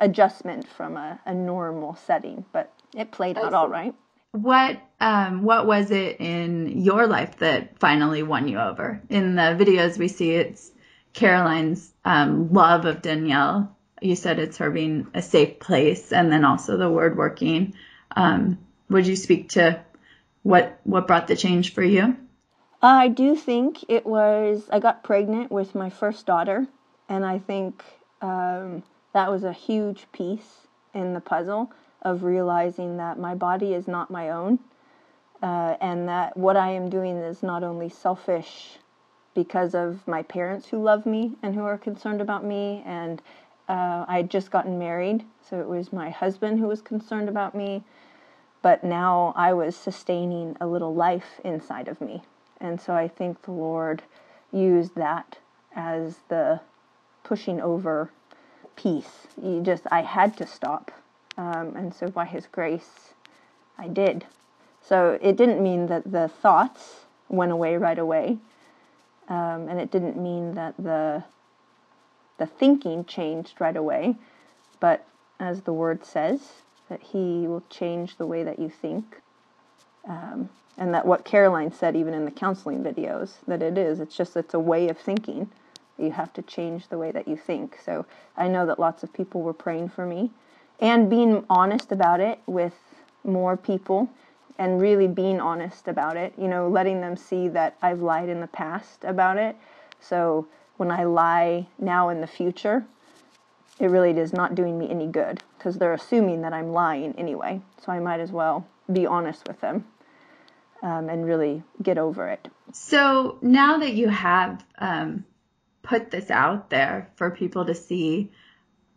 adjustment 0.00 0.66
from 0.66 0.96
a, 0.96 1.20
a 1.24 1.32
normal 1.32 1.94
setting, 1.94 2.44
but 2.52 2.72
it 2.96 3.12
played 3.12 3.38
out 3.38 3.54
all 3.54 3.68
right. 3.68 3.94
What 4.32 4.80
um, 5.00 5.42
what 5.42 5.66
was 5.66 5.90
it 5.90 6.20
in 6.20 6.82
your 6.82 7.06
life 7.06 7.38
that 7.38 7.78
finally 7.78 8.22
won 8.22 8.48
you 8.48 8.58
over? 8.58 9.00
In 9.08 9.36
the 9.36 9.56
videos 9.58 9.96
we 9.96 10.08
see, 10.08 10.32
it's 10.32 10.70
Caroline's 11.14 11.92
um, 12.04 12.52
love 12.52 12.84
of 12.84 13.00
Danielle. 13.00 13.74
You 14.02 14.16
said 14.16 14.38
it's 14.38 14.58
her 14.58 14.70
being 14.70 15.08
a 15.14 15.22
safe 15.22 15.58
place, 15.60 16.12
and 16.12 16.30
then 16.30 16.44
also 16.44 16.76
the 16.76 16.90
word 16.90 17.16
working. 17.16 17.74
Um, 18.14 18.58
would 18.90 19.06
you 19.06 19.16
speak 19.16 19.50
to 19.50 19.82
what 20.42 20.78
what 20.84 21.06
brought 21.06 21.28
the 21.28 21.36
change 21.36 21.72
for 21.72 21.82
you? 21.82 22.16
I 22.82 23.08
do 23.08 23.34
think 23.34 23.84
it 23.88 24.04
was. 24.04 24.68
I 24.70 24.78
got 24.78 25.04
pregnant 25.04 25.50
with 25.50 25.74
my 25.74 25.88
first 25.88 26.26
daughter, 26.26 26.66
and 27.08 27.24
I 27.24 27.38
think 27.38 27.82
um, 28.20 28.82
that 29.14 29.30
was 29.30 29.42
a 29.42 29.52
huge 29.54 30.06
piece 30.12 30.66
in 30.92 31.14
the 31.14 31.20
puzzle 31.20 31.72
of 32.02 32.22
realizing 32.22 32.96
that 32.96 33.18
my 33.18 33.34
body 33.34 33.74
is 33.74 33.88
not 33.88 34.10
my 34.10 34.30
own 34.30 34.58
uh, 35.42 35.76
and 35.80 36.08
that 36.08 36.36
what 36.36 36.56
I 36.56 36.70
am 36.70 36.88
doing 36.88 37.16
is 37.16 37.42
not 37.42 37.62
only 37.62 37.88
selfish 37.88 38.78
because 39.34 39.74
of 39.74 40.06
my 40.06 40.22
parents 40.22 40.68
who 40.68 40.82
love 40.82 41.06
me 41.06 41.36
and 41.42 41.54
who 41.54 41.62
are 41.62 41.78
concerned 41.78 42.20
about 42.20 42.44
me, 42.44 42.82
and 42.84 43.22
uh, 43.68 44.04
I 44.08 44.16
had 44.16 44.30
just 44.30 44.50
gotten 44.50 44.78
married, 44.78 45.24
so 45.48 45.60
it 45.60 45.68
was 45.68 45.92
my 45.92 46.10
husband 46.10 46.58
who 46.58 46.66
was 46.66 46.82
concerned 46.82 47.28
about 47.28 47.54
me, 47.54 47.84
but 48.62 48.82
now 48.82 49.32
I 49.36 49.52
was 49.52 49.76
sustaining 49.76 50.56
a 50.60 50.66
little 50.66 50.94
life 50.94 51.40
inside 51.44 51.86
of 51.86 52.00
me. 52.00 52.22
And 52.60 52.80
so 52.80 52.94
I 52.94 53.06
think 53.06 53.42
the 53.42 53.52
Lord 53.52 54.02
used 54.50 54.96
that 54.96 55.38
as 55.76 56.16
the 56.28 56.60
pushing 57.22 57.60
over 57.60 58.10
piece. 58.74 59.28
You 59.40 59.60
just, 59.62 59.84
I 59.92 60.02
had 60.02 60.36
to 60.38 60.46
stop 60.46 60.90
um, 61.38 61.76
and 61.76 61.94
so 61.94 62.08
by 62.08 62.24
His 62.26 62.46
grace, 62.46 63.14
I 63.78 63.86
did. 63.88 64.26
So 64.82 65.18
it 65.22 65.36
didn't 65.36 65.62
mean 65.62 65.86
that 65.86 66.10
the 66.10 66.28
thoughts 66.28 67.06
went 67.28 67.52
away 67.52 67.76
right 67.76 67.98
away, 67.98 68.38
um, 69.28 69.68
and 69.68 69.80
it 69.80 69.90
didn't 69.90 70.20
mean 70.20 70.54
that 70.54 70.74
the 70.76 71.24
the 72.38 72.46
thinking 72.46 73.04
changed 73.04 73.60
right 73.60 73.76
away. 73.76 74.16
But 74.80 75.06
as 75.40 75.62
the 75.62 75.72
word 75.72 76.04
says, 76.04 76.40
that 76.88 77.00
He 77.00 77.46
will 77.46 77.62
change 77.70 78.16
the 78.16 78.26
way 78.26 78.42
that 78.42 78.58
you 78.58 78.68
think. 78.68 79.20
Um, 80.06 80.50
and 80.76 80.94
that 80.94 81.06
what 81.06 81.24
Caroline 81.24 81.72
said, 81.72 81.96
even 81.96 82.14
in 82.14 82.24
the 82.24 82.30
counseling 82.30 82.82
videos, 82.82 83.34
that 83.46 83.62
it 83.62 83.76
is. 83.76 84.00
It's 84.00 84.16
just 84.16 84.36
it's 84.36 84.54
a 84.54 84.60
way 84.60 84.88
of 84.88 84.98
thinking. 84.98 85.50
You 85.98 86.12
have 86.12 86.32
to 86.34 86.42
change 86.42 86.88
the 86.88 86.98
way 86.98 87.10
that 87.10 87.26
you 87.28 87.36
think. 87.36 87.78
So 87.84 88.06
I 88.36 88.48
know 88.48 88.64
that 88.66 88.78
lots 88.78 89.02
of 89.02 89.12
people 89.12 89.42
were 89.42 89.52
praying 89.52 89.90
for 89.90 90.06
me 90.06 90.30
and 90.80 91.10
being 91.10 91.44
honest 91.50 91.92
about 91.92 92.20
it 92.20 92.40
with 92.46 92.74
more 93.24 93.56
people 93.56 94.08
and 94.58 94.80
really 94.80 95.06
being 95.06 95.40
honest 95.40 95.88
about 95.88 96.16
it, 96.16 96.32
you 96.36 96.48
know, 96.48 96.68
letting 96.68 97.00
them 97.00 97.16
see 97.16 97.48
that 97.48 97.76
I've 97.80 98.00
lied 98.00 98.28
in 98.28 98.40
the 98.40 98.46
past 98.48 99.04
about 99.04 99.36
it. 99.36 99.56
So 100.00 100.48
when 100.76 100.90
I 100.90 101.04
lie 101.04 101.66
now 101.78 102.08
in 102.08 102.20
the 102.20 102.26
future, 102.26 102.84
it 103.78 103.86
really 103.86 104.10
is 104.10 104.32
not 104.32 104.54
doing 104.54 104.78
me 104.78 104.90
any 104.90 105.06
good 105.06 105.42
because 105.56 105.78
they're 105.78 105.94
assuming 105.94 106.42
that 106.42 106.52
I'm 106.52 106.72
lying 106.72 107.14
anyway. 107.16 107.60
So 107.84 107.92
I 107.92 108.00
might 108.00 108.20
as 108.20 108.32
well 108.32 108.66
be 108.92 109.06
honest 109.06 109.46
with 109.46 109.60
them 109.60 109.84
um, 110.82 111.08
and 111.08 111.24
really 111.24 111.62
get 111.82 111.98
over 111.98 112.28
it. 112.28 112.48
So 112.72 113.38
now 113.40 113.78
that 113.78 113.94
you 113.94 114.08
have 114.08 114.64
um, 114.78 115.24
put 115.82 116.10
this 116.10 116.30
out 116.30 116.70
there 116.70 117.10
for 117.16 117.30
people 117.30 117.64
to 117.66 117.74
see, 117.74 118.30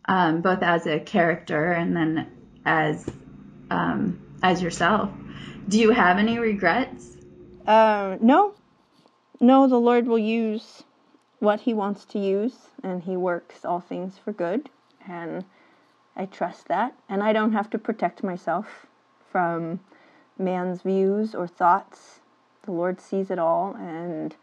um, 0.06 0.40
both 0.40 0.62
as 0.62 0.86
a 0.86 0.98
character 1.00 1.72
and 1.72 1.96
then 1.96 2.30
as 2.64 3.08
um, 3.70 4.20
as 4.42 4.62
yourself. 4.62 5.10
Do 5.68 5.78
you 5.78 5.90
have 5.90 6.18
any 6.18 6.38
regrets? 6.38 7.16
Uh, 7.66 8.16
no, 8.20 8.54
no. 9.40 9.66
The 9.68 9.78
Lord 9.78 10.06
will 10.06 10.18
use 10.18 10.82
what 11.38 11.60
He 11.60 11.72
wants 11.72 12.04
to 12.06 12.18
use, 12.18 12.68
and 12.82 13.02
He 13.02 13.16
works 13.16 13.64
all 13.64 13.80
things 13.80 14.18
for 14.18 14.32
good, 14.32 14.68
and 15.06 15.44
I 16.16 16.26
trust 16.26 16.68
that. 16.68 16.94
And 17.08 17.22
I 17.22 17.32
don't 17.32 17.52
have 17.52 17.70
to 17.70 17.78
protect 17.78 18.22
myself 18.22 18.86
from 19.30 19.80
man's 20.38 20.82
views 20.82 21.34
or 21.34 21.46
thoughts. 21.46 22.20
The 22.64 22.72
Lord 22.72 23.00
sees 23.00 23.30
it 23.30 23.38
all, 23.38 23.74
and 23.74 24.34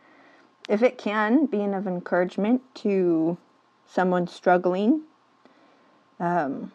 if 0.69 0.81
it 0.81 0.97
can 0.97 1.45
be 1.45 1.63
of 1.63 1.87
encouragement 1.87 2.61
to 2.75 3.37
someone 3.85 4.27
struggling 4.27 5.01
um, 6.19 6.71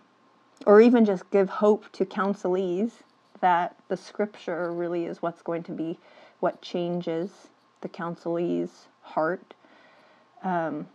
or 0.67 0.81
even 0.81 1.05
just 1.05 1.31
give 1.31 1.49
hope 1.49 1.91
to 1.93 2.05
counselees 2.05 2.93
that 3.41 3.77
the 3.89 3.97
scripture 3.97 4.73
really 4.73 5.05
is 5.05 5.21
what's 5.21 5.43
going 5.43 5.63
to 5.63 5.73
be 5.73 5.99
what 6.41 6.63
changes 6.63 7.49
the 7.81 7.89
counselee's 7.89 8.87
heart. 9.03 9.55
Um, 10.43 10.87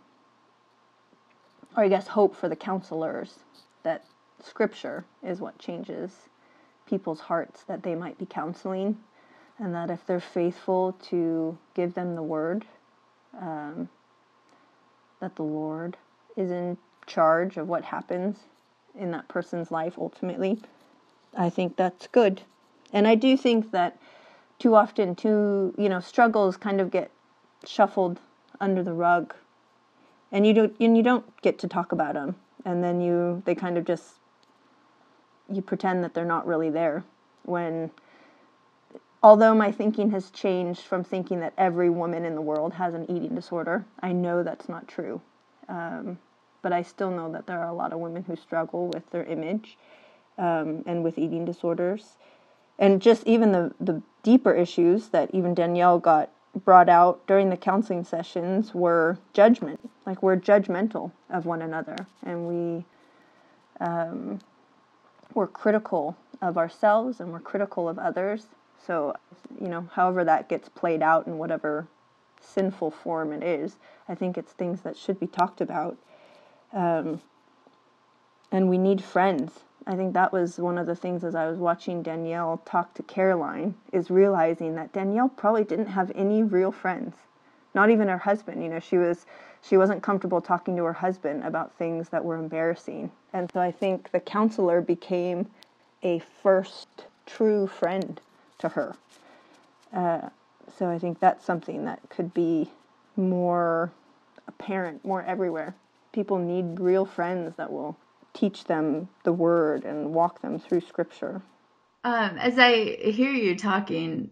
or 1.76 1.84
I 1.84 1.88
guess 1.88 2.08
hope 2.08 2.34
for 2.34 2.48
the 2.48 2.56
counselors 2.56 3.40
that 3.82 4.04
scripture 4.42 5.04
is 5.22 5.40
what 5.40 5.58
changes 5.58 6.10
people's 6.86 7.20
hearts 7.20 7.62
that 7.64 7.82
they 7.82 7.94
might 7.94 8.18
be 8.18 8.26
counseling, 8.26 8.98
and 9.58 9.74
that 9.74 9.90
if 9.90 10.04
they're 10.06 10.18
faithful 10.18 10.92
to 11.08 11.56
give 11.74 11.94
them 11.94 12.16
the 12.16 12.22
word, 12.22 12.64
um, 13.40 13.88
that 15.20 15.36
the 15.36 15.44
Lord 15.44 15.96
is 16.36 16.50
in 16.50 16.76
charge 17.10 17.56
of 17.56 17.68
what 17.68 17.84
happens 17.84 18.38
in 18.98 19.10
that 19.10 19.28
person's 19.28 19.70
life 19.70 19.94
ultimately, 19.98 20.58
I 21.36 21.50
think 21.50 21.76
that's 21.76 22.06
good. 22.06 22.42
And 22.92 23.06
I 23.06 23.14
do 23.14 23.36
think 23.36 23.72
that 23.72 23.98
too 24.58 24.74
often, 24.74 25.14
too, 25.14 25.74
you 25.76 25.88
know, 25.88 26.00
struggles 26.00 26.56
kind 26.56 26.80
of 26.80 26.90
get 26.90 27.10
shuffled 27.66 28.20
under 28.60 28.82
the 28.82 28.92
rug, 28.92 29.34
and 30.32 30.46
you 30.46 30.52
don't, 30.52 30.74
and 30.78 30.96
you 30.96 31.02
don't 31.02 31.24
get 31.42 31.58
to 31.58 31.68
talk 31.68 31.92
about 31.92 32.14
them, 32.14 32.36
and 32.64 32.84
then 32.84 33.00
you, 33.00 33.42
they 33.44 33.54
kind 33.54 33.76
of 33.78 33.84
just, 33.84 34.14
you 35.52 35.62
pretend 35.62 36.04
that 36.04 36.14
they're 36.14 36.24
not 36.24 36.46
really 36.46 36.70
there. 36.70 37.04
When, 37.44 37.90
although 39.22 39.54
my 39.54 39.72
thinking 39.72 40.10
has 40.10 40.30
changed 40.30 40.82
from 40.82 41.04
thinking 41.04 41.40
that 41.40 41.54
every 41.56 41.90
woman 41.90 42.24
in 42.24 42.34
the 42.34 42.42
world 42.42 42.74
has 42.74 42.94
an 42.94 43.10
eating 43.10 43.34
disorder, 43.34 43.84
I 44.00 44.12
know 44.12 44.42
that's 44.42 44.68
not 44.68 44.86
true. 44.86 45.20
Um, 45.68 46.18
but 46.62 46.72
I 46.72 46.82
still 46.82 47.10
know 47.10 47.30
that 47.32 47.46
there 47.46 47.60
are 47.60 47.68
a 47.68 47.74
lot 47.74 47.92
of 47.92 47.98
women 48.00 48.24
who 48.24 48.36
struggle 48.36 48.88
with 48.88 49.10
their 49.10 49.24
image 49.24 49.76
um, 50.38 50.82
and 50.86 51.04
with 51.04 51.18
eating 51.18 51.44
disorders. 51.44 52.16
And 52.78 53.02
just 53.02 53.26
even 53.26 53.52
the, 53.52 53.74
the 53.78 54.02
deeper 54.22 54.54
issues 54.54 55.08
that 55.08 55.30
even 55.34 55.54
Danielle 55.54 55.98
got 55.98 56.30
brought 56.64 56.88
out 56.88 57.26
during 57.26 57.50
the 57.50 57.56
counseling 57.56 58.04
sessions 58.04 58.74
were 58.74 59.18
judgment. 59.32 59.88
Like 60.06 60.22
we're 60.22 60.36
judgmental 60.36 61.12
of 61.28 61.46
one 61.46 61.62
another 61.62 61.96
and 62.24 62.48
we 62.48 62.84
um, 63.80 64.40
we're 65.34 65.46
critical 65.46 66.16
of 66.42 66.58
ourselves 66.58 67.20
and 67.20 67.32
we're 67.32 67.40
critical 67.40 67.88
of 67.88 67.98
others. 67.98 68.46
So, 68.84 69.14
you 69.60 69.68
know, 69.68 69.88
however 69.92 70.24
that 70.24 70.48
gets 70.48 70.68
played 70.68 71.02
out 71.02 71.26
in 71.26 71.38
whatever 71.38 71.86
sinful 72.40 72.90
form 72.90 73.32
it 73.32 73.42
is, 73.42 73.76
I 74.08 74.14
think 74.14 74.36
it's 74.36 74.52
things 74.52 74.80
that 74.80 74.96
should 74.96 75.20
be 75.20 75.26
talked 75.26 75.60
about 75.60 75.96
um, 76.72 77.20
and 78.52 78.68
we 78.68 78.78
need 78.78 79.02
friends 79.02 79.60
I 79.86 79.96
think 79.96 80.14
that 80.14 80.32
was 80.32 80.58
one 80.58 80.78
of 80.78 80.86
the 80.86 80.94
things 80.94 81.24
as 81.24 81.34
I 81.34 81.48
was 81.48 81.58
watching 81.58 82.02
Danielle 82.02 82.62
talk 82.64 82.94
to 82.94 83.02
Caroline 83.02 83.74
is 83.92 84.10
realizing 84.10 84.74
that 84.74 84.92
Danielle 84.92 85.28
probably 85.28 85.64
didn't 85.64 85.86
have 85.86 86.12
any 86.14 86.42
real 86.42 86.70
friends. 86.70 87.16
Not 87.74 87.90
even 87.90 88.08
her 88.08 88.18
husband, 88.18 88.62
you 88.62 88.68
know, 88.68 88.80
she 88.80 88.98
was 88.98 89.26
she 89.62 89.76
wasn't 89.76 90.02
comfortable 90.02 90.40
talking 90.40 90.76
to 90.76 90.84
her 90.84 90.92
husband 90.92 91.44
about 91.44 91.74
things 91.74 92.08
that 92.10 92.24
were 92.24 92.36
embarrassing. 92.36 93.10
And 93.32 93.50
so 93.52 93.60
I 93.60 93.70
think 93.70 94.10
the 94.10 94.20
counselor 94.20 94.80
became 94.80 95.50
a 96.02 96.20
first 96.42 97.06
true 97.26 97.66
friend 97.66 98.20
to 98.58 98.70
her. 98.70 98.94
Uh, 99.92 100.30
so 100.78 100.88
I 100.88 100.98
think 100.98 101.20
that's 101.20 101.44
something 101.44 101.84
that 101.84 102.00
could 102.08 102.32
be 102.32 102.70
more 103.16 103.92
apparent, 104.48 105.04
more 105.04 105.22
everywhere. 105.22 105.74
People 106.12 106.38
need 106.38 106.80
real 106.80 107.04
friends 107.06 107.54
that 107.56 107.72
will 107.72 107.96
teach 108.32 108.64
them 108.64 109.08
the 109.24 109.32
word 109.32 109.84
and 109.84 110.12
walk 110.12 110.42
them 110.42 110.58
through 110.58 110.80
scripture. 110.80 111.42
Um, 112.04 112.38
as 112.38 112.58
I 112.58 112.96
hear 112.96 113.32
you 113.32 113.56
talking, 113.56 114.30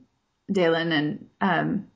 Daelynn, 0.51 0.93
and 0.93 1.27
um, 1.41 1.89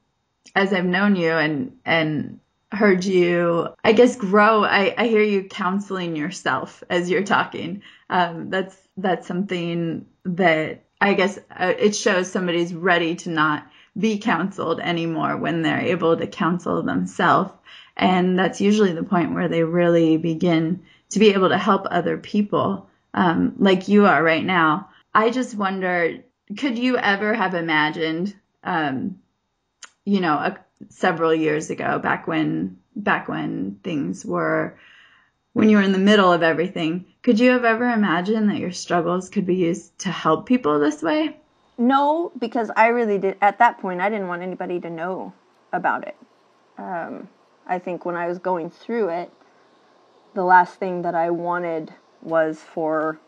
as 0.54 0.72
I've 0.72 0.84
known 0.84 1.16
you 1.16 1.30
and 1.32 1.78
and 1.84 2.40
heard 2.72 3.04
you, 3.04 3.68
I 3.84 3.92
guess, 3.92 4.16
grow. 4.16 4.64
I, 4.64 4.94
I 4.96 5.06
hear 5.06 5.22
you 5.22 5.44
counseling 5.44 6.16
yourself 6.16 6.82
as 6.88 7.10
you're 7.10 7.24
talking. 7.24 7.82
Um, 8.10 8.50
that's 8.50 8.76
that's 8.96 9.26
something 9.26 10.06
that 10.24 10.84
I 11.00 11.14
guess 11.14 11.38
uh, 11.50 11.72
it 11.78 11.96
shows 11.96 12.30
somebody's 12.30 12.74
ready 12.74 13.16
to 13.16 13.30
not 13.30 13.66
be 13.98 14.18
counseled 14.18 14.80
anymore 14.80 15.36
when 15.36 15.62
they're 15.62 15.80
able 15.80 16.16
to 16.16 16.26
counsel 16.26 16.82
themselves. 16.82 17.52
And 17.96 18.38
that's 18.38 18.60
usually 18.60 18.92
the 18.92 19.02
point 19.02 19.34
where 19.34 19.48
they 19.48 19.62
really 19.62 20.16
begin 20.16 20.82
to 21.10 21.18
be 21.18 21.34
able 21.34 21.50
to 21.50 21.58
help 21.58 21.86
other 21.90 22.16
people, 22.16 22.88
um, 23.12 23.54
like 23.58 23.88
you 23.88 24.06
are 24.06 24.22
right 24.22 24.44
now. 24.44 24.88
I 25.14 25.30
just 25.30 25.54
wonder, 25.54 26.18
could 26.56 26.78
you 26.78 26.96
ever 26.96 27.34
have 27.34 27.54
imagined, 27.54 28.34
um, 28.64 29.18
you 30.04 30.20
know, 30.20 30.34
a, 30.34 30.58
several 30.88 31.34
years 31.34 31.70
ago, 31.70 31.98
back 31.98 32.26
when 32.26 32.78
back 32.94 33.28
when 33.28 33.78
things 33.82 34.24
were 34.24 34.76
when 35.54 35.68
you 35.68 35.76
were 35.76 35.82
in 35.82 35.92
the 35.92 35.98
middle 35.98 36.32
of 36.32 36.42
everything, 36.42 37.04
could 37.22 37.38
you 37.38 37.50
have 37.50 37.64
ever 37.64 37.90
imagined 37.90 38.48
that 38.48 38.58
your 38.58 38.72
struggles 38.72 39.28
could 39.28 39.44
be 39.44 39.56
used 39.56 39.98
to 39.98 40.10
help 40.10 40.46
people 40.46 40.78
this 40.78 41.02
way? 41.02 41.36
No, 41.76 42.32
because 42.38 42.70
I 42.74 42.88
really 42.88 43.18
did. 43.18 43.36
At 43.42 43.58
that 43.58 43.78
point, 43.80 44.00
I 44.00 44.08
didn't 44.08 44.28
want 44.28 44.42
anybody 44.42 44.80
to 44.80 44.88
know 44.88 45.34
about 45.72 46.06
it. 46.06 46.16
Um, 46.78 47.28
I 47.66 47.78
think 47.78 48.04
when 48.04 48.16
I 48.16 48.26
was 48.26 48.38
going 48.38 48.70
through 48.70 49.08
it, 49.08 49.30
the 50.34 50.44
last 50.44 50.76
thing 50.76 51.02
that 51.02 51.14
I 51.14 51.30
wanted 51.30 51.92
was 52.22 52.60
for 52.60 53.18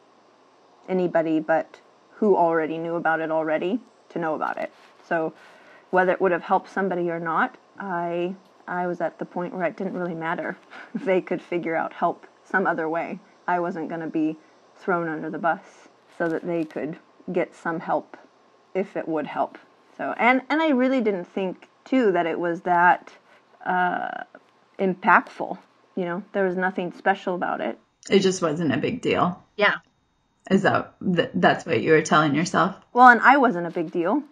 anybody 0.89 1.41
but 1.41 1.81
who 2.17 2.37
already 2.37 2.79
knew 2.79 2.95
about 2.95 3.21
it 3.21 3.31
already 3.31 3.81
to 4.11 4.19
know 4.19 4.35
about 4.35 4.59
it. 4.59 4.73
So 5.07 5.35
whether 5.91 6.13
it 6.13 6.21
would 6.21 6.33
have 6.33 6.43
helped 6.43 6.71
somebody 6.71 7.11
or 7.11 7.21
not, 7.21 7.57
I 7.79 8.35
I 8.67 8.87
was 8.87 9.01
at 9.01 9.19
the 9.19 9.27
point 9.27 9.55
where 9.55 9.67
it 9.67 9.77
didn't 9.77 9.95
really 9.95 10.15
matter. 10.15 10.57
they 10.95 11.21
could 11.21 11.43
figure 11.43 11.77
out 11.77 11.93
help 11.93 12.27
some 12.45 12.67
other 12.67 12.89
way. 12.89 13.19
I 13.47 13.61
wasn't 13.61 13.89
going 13.89 14.01
to 14.01 14.07
be 14.07 14.37
thrown 14.77 15.09
under 15.09 15.29
the 15.29 15.39
bus 15.39 15.89
so 16.17 16.29
that 16.29 16.47
they 16.47 16.65
could 16.65 16.99
get 17.33 17.55
some 17.55 17.81
help 17.81 18.17
if 18.75 18.97
it 18.97 19.07
would 19.07 19.27
help. 19.27 19.59
So 19.97 20.15
and 20.19 20.43
and 20.49 20.63
I 20.63 20.71
really 20.71 21.01
didn't 21.01 21.27
think 21.27 21.69
too 21.85 22.11
that 22.13 22.27
it 22.27 22.39
was 22.39 22.63
that 22.63 23.13
uh, 23.65 24.25
impactful. 24.79 25.59
You 25.97 26.05
know, 26.05 26.23
there 26.33 26.45
was 26.45 26.57
nothing 26.57 26.93
special 26.93 27.35
about 27.35 27.61
it. 27.61 27.79
It 28.11 28.21
just 28.21 28.43
wasn't 28.43 28.73
a 28.73 28.77
big 28.77 29.01
deal. 29.01 29.43
Yeah. 29.57 29.77
Is 30.51 30.63
that 30.63 30.95
that's 31.01 31.65
what 31.65 31.81
you 31.81 31.93
were 31.93 32.03
telling 32.03 32.35
yourself? 32.35 32.77
Well, 32.93 33.09
and 33.09 33.21
I 33.21 33.39
wasn't 33.39 33.67
a 33.67 33.71
big 33.71 33.91
deal. 33.91 34.23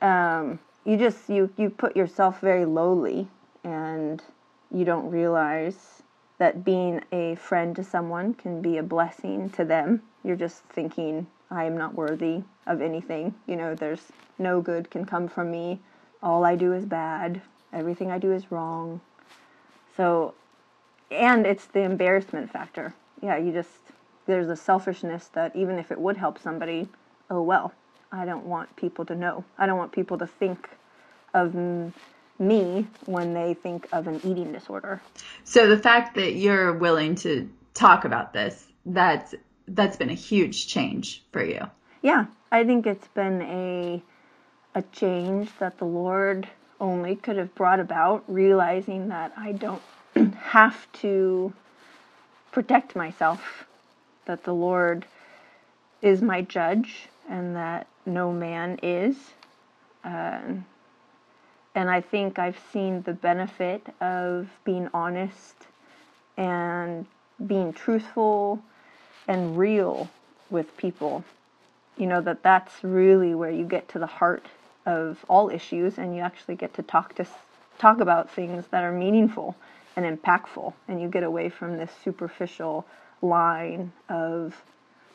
Um, 0.00 0.58
you 0.84 0.96
just 0.96 1.28
you 1.28 1.52
you 1.56 1.70
put 1.70 1.96
yourself 1.96 2.40
very 2.40 2.64
lowly, 2.64 3.28
and 3.62 4.20
you 4.74 4.84
don't 4.84 5.10
realize 5.10 6.02
that 6.38 6.64
being 6.64 7.00
a 7.12 7.36
friend 7.36 7.76
to 7.76 7.84
someone 7.84 8.34
can 8.34 8.60
be 8.60 8.78
a 8.78 8.82
blessing 8.82 9.50
to 9.50 9.64
them. 9.64 10.02
You're 10.24 10.34
just 10.34 10.64
thinking, 10.64 11.28
I 11.50 11.64
am 11.64 11.78
not 11.78 11.94
worthy 11.94 12.42
of 12.66 12.80
anything. 12.80 13.34
You 13.46 13.54
know, 13.54 13.76
there's 13.76 14.02
no 14.38 14.60
good 14.60 14.90
can 14.90 15.04
come 15.04 15.28
from 15.28 15.52
me. 15.52 15.80
All 16.20 16.44
I 16.44 16.56
do 16.56 16.72
is 16.72 16.84
bad. 16.84 17.42
Everything 17.72 18.10
I 18.10 18.18
do 18.18 18.32
is 18.32 18.50
wrong. 18.50 19.00
So 19.96 20.34
and 21.10 21.46
it's 21.46 21.66
the 21.66 21.80
embarrassment 21.80 22.50
factor. 22.50 22.94
Yeah, 23.20 23.36
you 23.36 23.52
just 23.52 23.70
there's 24.26 24.48
a 24.48 24.56
selfishness 24.56 25.28
that 25.34 25.54
even 25.54 25.78
if 25.78 25.90
it 25.90 26.00
would 26.00 26.16
help 26.16 26.38
somebody, 26.38 26.88
oh 27.30 27.42
well, 27.42 27.72
I 28.10 28.24
don't 28.24 28.46
want 28.46 28.74
people 28.76 29.04
to 29.06 29.14
know. 29.14 29.44
I 29.58 29.66
don't 29.66 29.78
want 29.78 29.92
people 29.92 30.18
to 30.18 30.26
think 30.26 30.70
of 31.34 31.54
me 32.38 32.86
when 33.06 33.34
they 33.34 33.54
think 33.54 33.88
of 33.92 34.06
an 34.06 34.16
eating 34.24 34.52
disorder. 34.52 35.00
So 35.44 35.68
the 35.68 35.78
fact 35.78 36.14
that 36.16 36.34
you're 36.34 36.72
willing 36.72 37.14
to 37.16 37.50
talk 37.74 38.04
about 38.04 38.32
this, 38.32 38.66
that's 38.84 39.34
that's 39.68 39.96
been 39.96 40.10
a 40.10 40.14
huge 40.14 40.66
change 40.66 41.22
for 41.32 41.44
you. 41.44 41.62
Yeah, 42.02 42.26
I 42.50 42.64
think 42.64 42.86
it's 42.86 43.08
been 43.08 43.42
a 43.42 44.02
a 44.74 44.82
change 44.92 45.50
that 45.58 45.78
the 45.78 45.84
Lord 45.84 46.48
only 46.82 47.14
could 47.14 47.36
have 47.36 47.54
brought 47.54 47.80
about, 47.80 48.24
realizing 48.26 49.08
that 49.08 49.32
I 49.36 49.52
don't 49.52 49.82
have 50.40 50.90
to 50.94 51.54
protect 52.50 52.94
myself, 52.96 53.66
that 54.26 54.44
the 54.44 54.52
Lord 54.52 55.06
is 56.02 56.20
my 56.20 56.42
judge 56.42 57.08
and 57.30 57.54
that 57.56 57.86
no 58.04 58.32
man 58.32 58.80
is. 58.82 59.16
Uh, 60.04 60.40
and 61.74 61.88
I 61.88 62.00
think 62.00 62.38
I've 62.38 62.58
seen 62.72 63.02
the 63.02 63.14
benefit 63.14 63.86
of 64.00 64.48
being 64.64 64.88
honest 64.92 65.54
and 66.36 67.06
being 67.46 67.72
truthful 67.72 68.60
and 69.28 69.56
real 69.56 70.10
with 70.50 70.76
people. 70.76 71.24
You 71.96 72.06
know, 72.06 72.20
that 72.22 72.42
that's 72.42 72.82
really 72.82 73.34
where 73.34 73.50
you 73.50 73.64
get 73.64 73.88
to 73.90 74.00
the 74.00 74.06
heart 74.06 74.46
of 74.86 75.24
all 75.28 75.48
issues 75.50 75.98
and 75.98 76.14
you 76.16 76.22
actually 76.22 76.56
get 76.56 76.74
to 76.74 76.82
talk 76.82 77.14
to 77.14 77.26
talk 77.78 78.00
about 78.00 78.30
things 78.30 78.66
that 78.70 78.84
are 78.84 78.92
meaningful 78.92 79.56
and 79.96 80.04
impactful 80.06 80.72
and 80.88 81.00
you 81.00 81.08
get 81.08 81.22
away 81.22 81.48
from 81.48 81.76
this 81.76 81.90
superficial 82.04 82.86
line 83.20 83.92
of 84.08 84.62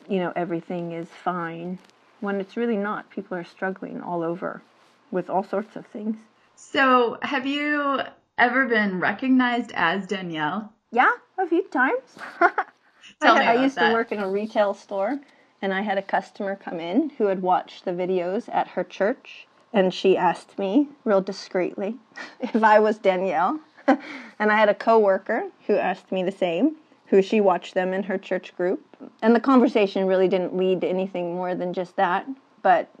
you 0.08 0.18
know 0.18 0.32
everything 0.36 0.92
is 0.92 1.08
fine 1.08 1.78
when 2.20 2.40
it's 2.40 2.56
really 2.56 2.76
not. 2.76 3.08
People 3.10 3.36
are 3.36 3.44
struggling 3.44 4.00
all 4.00 4.22
over 4.22 4.62
with 5.10 5.30
all 5.30 5.44
sorts 5.44 5.76
of 5.76 5.86
things. 5.86 6.16
So 6.56 7.18
have 7.22 7.46
you 7.46 8.00
ever 8.36 8.66
been 8.66 9.00
recognized 9.00 9.72
as 9.74 10.06
danielle? 10.06 10.72
Yeah 10.90 11.12
a 11.38 11.46
few 11.46 11.62
times. 11.68 12.16
Tell 13.20 13.36
I, 13.36 13.40
me 13.40 13.46
I 13.46 13.62
used 13.62 13.76
that. 13.76 13.88
to 13.88 13.94
work 13.94 14.12
in 14.12 14.18
a 14.20 14.28
retail 14.28 14.74
store 14.74 15.20
and 15.60 15.74
i 15.74 15.80
had 15.80 15.98
a 15.98 16.02
customer 16.02 16.54
come 16.56 16.78
in 16.78 17.10
who 17.18 17.26
had 17.26 17.42
watched 17.42 17.84
the 17.84 17.90
videos 17.90 18.48
at 18.54 18.68
her 18.68 18.84
church 18.84 19.47
and 19.72 19.92
she 19.92 20.16
asked 20.16 20.58
me 20.58 20.88
real 21.04 21.20
discreetly 21.20 21.96
if 22.40 22.62
i 22.62 22.78
was 22.78 22.98
danielle 22.98 23.60
and 24.38 24.52
I 24.52 24.56
had 24.56 24.68
a 24.68 24.74
coworker 24.74 25.48
who 25.66 25.76
asked 25.76 26.12
me 26.12 26.22
the 26.22 26.32
same, 26.32 26.76
who 27.06 27.22
she 27.22 27.40
watched 27.40 27.74
them 27.74 27.92
in 27.92 28.04
her 28.04 28.18
church 28.18 28.54
group. 28.56 28.84
And 29.22 29.34
the 29.34 29.40
conversation 29.40 30.06
really 30.06 30.28
didn't 30.28 30.56
lead 30.56 30.82
to 30.82 30.88
anything 30.88 31.34
more 31.34 31.54
than 31.54 31.72
just 31.72 31.96
that. 31.96 32.26
But 32.62 32.92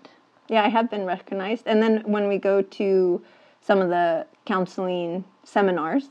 yeah, 0.48 0.64
I 0.64 0.68
have 0.68 0.90
been 0.90 1.04
recognized. 1.04 1.64
And 1.66 1.82
then 1.82 2.02
when 2.06 2.28
we 2.28 2.38
go 2.38 2.62
to 2.62 3.22
some 3.60 3.80
of 3.80 3.90
the 3.90 4.26
counseling 4.46 5.24
seminars, 5.44 6.08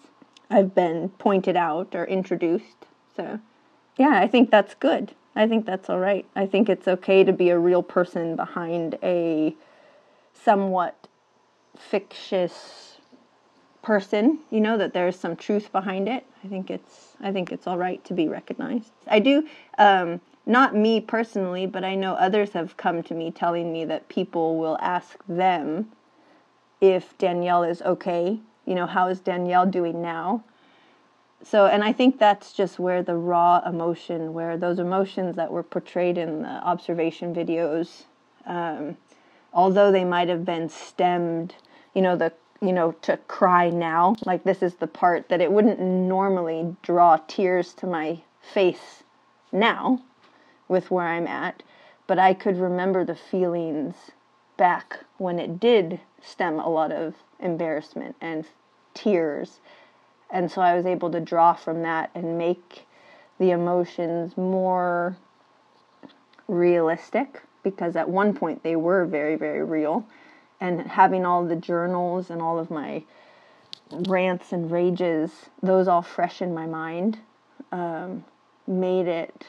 I've 0.49 0.75
been 0.75 1.09
pointed 1.09 1.55
out 1.55 1.95
or 1.95 2.05
introduced. 2.05 2.85
So 3.15 3.39
yeah, 3.97 4.19
I 4.21 4.27
think 4.27 4.51
that's 4.51 4.75
good. 4.75 5.13
I 5.35 5.47
think 5.47 5.65
that's 5.65 5.89
all 5.89 5.99
right. 5.99 6.25
I 6.35 6.45
think 6.45 6.69
it's 6.69 6.87
okay 6.87 7.23
to 7.23 7.33
be 7.33 7.49
a 7.49 7.59
real 7.59 7.83
person 7.83 8.35
behind 8.35 8.97
a 9.03 9.55
somewhat 10.43 11.07
fictitious 11.77 12.97
person, 13.81 14.39
you 14.49 14.59
know, 14.59 14.77
that 14.77 14.93
there's 14.93 15.17
some 15.17 15.35
truth 15.35 15.71
behind 15.71 16.09
it. 16.09 16.25
I 16.43 16.47
think 16.47 16.69
it's 16.69 17.15
I 17.21 17.31
think 17.31 17.51
it's 17.51 17.67
all 17.67 17.77
right 17.77 18.03
to 18.05 18.13
be 18.13 18.27
recognized. 18.27 18.91
I 19.07 19.19
do 19.19 19.47
um, 19.77 20.19
not 20.45 20.75
me 20.75 20.99
personally, 21.01 21.65
but 21.65 21.83
I 21.83 21.95
know 21.95 22.13
others 22.13 22.51
have 22.53 22.77
come 22.77 23.03
to 23.03 23.13
me 23.13 23.31
telling 23.31 23.71
me 23.71 23.85
that 23.85 24.07
people 24.09 24.57
will 24.57 24.77
ask 24.81 25.17
them 25.27 25.91
if 26.81 27.17
Danielle 27.17 27.63
is 27.63 27.81
okay. 27.81 28.39
You 28.65 28.75
know, 28.75 28.85
how 28.85 29.07
is 29.07 29.19
Danielle 29.19 29.65
doing 29.65 30.01
now? 30.01 30.43
So, 31.43 31.67
and 31.67 31.83
I 31.83 31.93
think 31.93 32.19
that's 32.19 32.51
just 32.51 32.79
where 32.79 33.03
the 33.03 33.15
raw 33.15 33.61
emotion, 33.65 34.33
where 34.33 34.57
those 34.57 34.79
emotions 34.79 35.35
that 35.35 35.51
were 35.51 35.63
portrayed 35.63 36.17
in 36.17 36.41
the 36.41 36.49
observation 36.49 37.33
videos, 37.33 38.03
um, 38.45 38.97
although 39.57 39.91
they 39.91 40.05
might 40.05 40.29
have 40.29 40.45
been 40.45 40.69
stemmed, 40.69 41.55
you 41.95 42.01
know, 42.01 42.15
the 42.15 42.31
you 42.61 42.73
know, 42.73 42.91
to 43.03 43.17
cry 43.27 43.69
now. 43.69 44.15
Like 44.25 44.43
this 44.43 44.63
is 44.63 44.75
the 44.75 44.87
part 44.87 45.29
that 45.29 45.41
it 45.41 45.51
wouldn't 45.51 45.79
normally 45.79 46.75
draw 46.81 47.17
tears 47.27 47.73
to 47.75 47.87
my 47.87 48.21
face 48.41 49.03
now, 49.51 50.01
with 50.67 50.89
where 50.89 51.07
I'm 51.07 51.27
at, 51.27 51.63
but 52.07 52.19
I 52.19 52.33
could 52.33 52.57
remember 52.57 53.03
the 53.03 53.15
feelings 53.15 53.95
back 54.57 54.99
when 55.17 55.39
it 55.39 55.59
did 55.59 55.99
stem 56.21 56.59
a 56.59 56.69
lot 56.69 56.91
of 56.91 57.15
embarrassment 57.39 58.15
and 58.19 58.45
tears. 58.93 59.59
And 60.31 60.51
so 60.51 60.61
I 60.61 60.75
was 60.75 60.85
able 60.85 61.11
to 61.11 61.19
draw 61.19 61.53
from 61.53 61.83
that 61.83 62.09
and 62.15 62.37
make 62.37 62.85
the 63.39 63.51
emotions 63.51 64.35
more 64.35 65.15
realistic 66.47 67.43
because 67.69 67.95
at 67.95 68.09
one 68.09 68.33
point 68.33 68.63
they 68.63 68.75
were 68.75 69.05
very, 69.05 69.35
very 69.35 69.63
real. 69.63 70.05
And 70.59 70.81
having 70.81 71.25
all 71.25 71.45
the 71.45 71.55
journals 71.55 72.29
and 72.29 72.41
all 72.41 72.57
of 72.59 72.71
my 72.71 73.03
rants 73.91 74.51
and 74.51 74.71
rages, 74.71 75.31
those 75.61 75.87
all 75.87 76.01
fresh 76.01 76.41
in 76.41 76.53
my 76.53 76.65
mind, 76.65 77.19
um, 77.71 78.25
made 78.65 79.07
it 79.07 79.47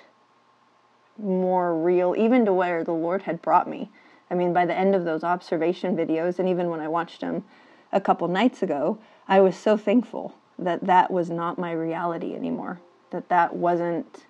more 1.18 1.76
real, 1.76 2.14
even 2.16 2.44
to 2.44 2.52
where 2.52 2.84
the 2.84 2.92
Lord 2.92 3.22
had 3.22 3.42
brought 3.42 3.68
me. 3.68 3.90
I 4.30 4.34
mean, 4.34 4.52
by 4.52 4.66
the 4.66 4.76
end 4.76 4.94
of 4.94 5.04
those 5.04 5.24
observation 5.24 5.96
videos, 5.96 6.38
and 6.38 6.48
even 6.48 6.68
when 6.68 6.80
I 6.80 6.88
watched 6.88 7.20
them 7.20 7.44
a 7.92 8.00
couple 8.00 8.28
nights 8.28 8.62
ago, 8.62 8.98
I 9.26 9.40
was 9.40 9.56
so 9.56 9.76
thankful 9.76 10.34
that 10.58 10.84
that 10.84 11.10
was 11.10 11.30
not 11.30 11.58
my 11.58 11.72
reality 11.72 12.34
anymore. 12.34 12.80
That 13.10 13.28
that 13.28 13.56
wasn't. 13.56 14.24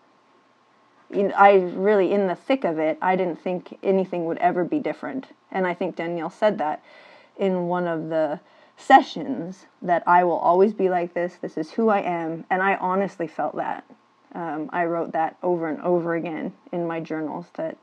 I 1.10 1.54
really, 1.74 2.12
in 2.12 2.26
the 2.26 2.34
thick 2.34 2.64
of 2.64 2.78
it, 2.78 2.98
I 3.00 3.16
didn't 3.16 3.40
think 3.40 3.78
anything 3.82 4.26
would 4.26 4.38
ever 4.38 4.64
be 4.64 4.78
different. 4.78 5.28
And 5.50 5.66
I 5.66 5.74
think 5.74 5.96
Danielle 5.96 6.30
said 6.30 6.58
that 6.58 6.82
in 7.36 7.68
one 7.68 7.86
of 7.86 8.08
the 8.08 8.40
sessions 8.76 9.66
that 9.82 10.02
I 10.06 10.24
will 10.24 10.38
always 10.38 10.72
be 10.72 10.88
like 10.88 11.14
this. 11.14 11.36
This 11.40 11.56
is 11.56 11.72
who 11.72 11.88
I 11.88 12.00
am. 12.00 12.44
And 12.50 12.62
I 12.62 12.76
honestly 12.76 13.26
felt 13.26 13.56
that. 13.56 13.84
Um, 14.34 14.68
I 14.72 14.84
wrote 14.84 15.12
that 15.12 15.36
over 15.42 15.68
and 15.68 15.80
over 15.80 16.14
again 16.14 16.52
in 16.70 16.86
my 16.86 17.00
journals 17.00 17.46
that 17.54 17.76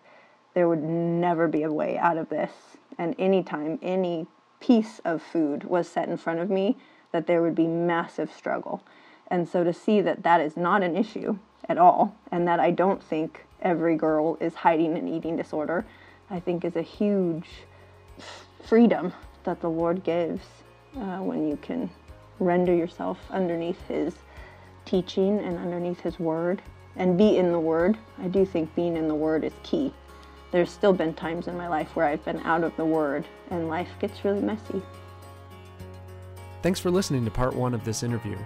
there 0.53 0.69
would 0.69 0.83
never 0.83 1.47
be 1.47 1.63
a 1.63 1.71
way 1.71 1.97
out 1.97 2.17
of 2.17 2.29
this. 2.29 2.51
And 2.97 3.15
anytime 3.19 3.79
any 3.81 4.27
piece 4.59 4.99
of 5.03 5.21
food 5.21 5.65
was 5.65 5.88
set 5.88 6.07
in 6.07 6.17
front 6.17 6.39
of 6.39 6.49
me, 6.49 6.77
that 7.11 7.27
there 7.27 7.41
would 7.41 7.55
be 7.55 7.67
massive 7.67 8.31
struggle. 8.31 8.83
And 9.27 9.49
so 9.49 9.63
to 9.63 9.73
see 9.73 10.01
that 10.01 10.23
that 10.23 10.39
is 10.39 10.55
not 10.55 10.83
an 10.83 10.95
issue 10.95 11.39
at 11.69 11.78
all, 11.78 12.15
and 12.32 12.47
that 12.47 12.60
I 12.60 12.71
don't 12.71 13.01
think 13.01 13.45
every 13.62 13.95
girl 13.95 14.38
is 14.39 14.54
hiding 14.54 14.97
an 14.97 15.08
eating 15.08 15.36
disorder, 15.36 15.86
I 16.30 16.39
think 16.39 16.65
is 16.65 16.75
a 16.75 16.82
huge 16.82 17.47
freedom 18.63 19.13
that 19.43 19.62
the 19.62 19.69
Lord 19.69 20.04
gives 20.04 20.45
uh, 20.97 21.19
when 21.19 21.47
you 21.47 21.58
can 21.58 21.89
render 22.39 22.73
yourself 22.73 23.19
underneath 23.30 23.82
His 23.88 24.13
teaching 24.86 25.39
and 25.39 25.58
underneath 25.58 25.99
His 25.99 26.19
Word 26.19 26.62
and 26.95 27.17
be 27.17 27.38
in 27.38 27.51
the 27.51 27.60
Word. 27.60 27.97
I 28.21 28.28
do 28.28 28.45
think 28.45 28.73
being 28.75 28.95
in 28.95 29.08
the 29.08 29.15
Word 29.15 29.43
is 29.43 29.54
key. 29.63 29.93
There's 30.51 30.69
still 30.69 30.93
been 30.93 31.13
times 31.13 31.47
in 31.47 31.58
my 31.58 31.67
life 31.67 31.95
where 31.95 32.06
I've 32.06 32.23
been 32.23 32.39
out 32.41 32.63
of 32.63 32.75
the 32.78 32.86
Word 32.86 33.25
and 33.49 33.67
life 33.67 33.89
gets 33.99 34.23
really 34.23 34.41
messy. 34.41 34.82
Thanks 36.62 36.80
for 36.80 36.89
listening 36.89 37.25
to 37.25 37.32
part 37.32 37.54
one 37.56 37.73
of 37.73 37.84
this 37.84 38.04
interview. 38.04 38.38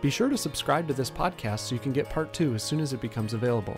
Be 0.00 0.10
sure 0.10 0.28
to 0.28 0.36
subscribe 0.36 0.86
to 0.88 0.94
this 0.94 1.10
podcast 1.10 1.60
so 1.60 1.74
you 1.74 1.80
can 1.80 1.92
get 1.92 2.10
part 2.10 2.32
two 2.32 2.54
as 2.54 2.62
soon 2.62 2.80
as 2.80 2.92
it 2.92 3.00
becomes 3.00 3.32
available. 3.32 3.76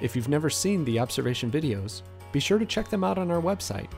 If 0.00 0.16
you've 0.16 0.28
never 0.28 0.50
seen 0.50 0.84
the 0.84 0.98
observation 0.98 1.50
videos, 1.50 2.02
be 2.32 2.40
sure 2.40 2.58
to 2.58 2.66
check 2.66 2.88
them 2.88 3.04
out 3.04 3.18
on 3.18 3.30
our 3.30 3.40
website. 3.40 3.90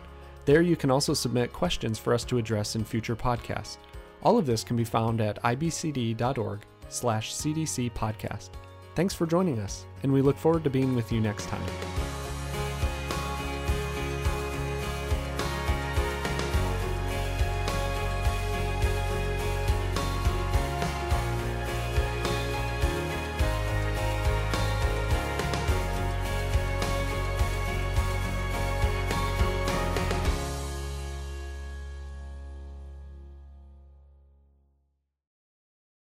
There 0.45 0.63
you 0.63 0.77
can 0.77 0.91
also 0.91 1.15
submit 1.15 1.53
questions 1.53 1.99
for 1.99 2.15
us 2.15 2.25
to 2.27 2.39
address 2.39 2.77
in 2.77 2.85
future 2.85 3.17
podcasts. 3.17 3.79
All 4.23 4.39
of 4.39 4.47
this 4.47 4.63
can 4.63 4.77
be 4.77 4.85
found 4.85 5.21
at 5.21 5.43
ibcd.org 5.43 6.61
slash 6.89 7.35
cdc 7.35 7.93
podcast. 7.93 8.51
Thanks 8.95 9.15
for 9.15 9.27
joining 9.27 9.59
us, 9.59 9.87
and 10.03 10.13
we 10.13 10.23
look 10.23 10.37
forward 10.37 10.65
to 10.65 10.71
being 10.71 10.95
with 10.95 11.11
you 11.13 11.21
next 11.21 11.49
time. 11.49 12.26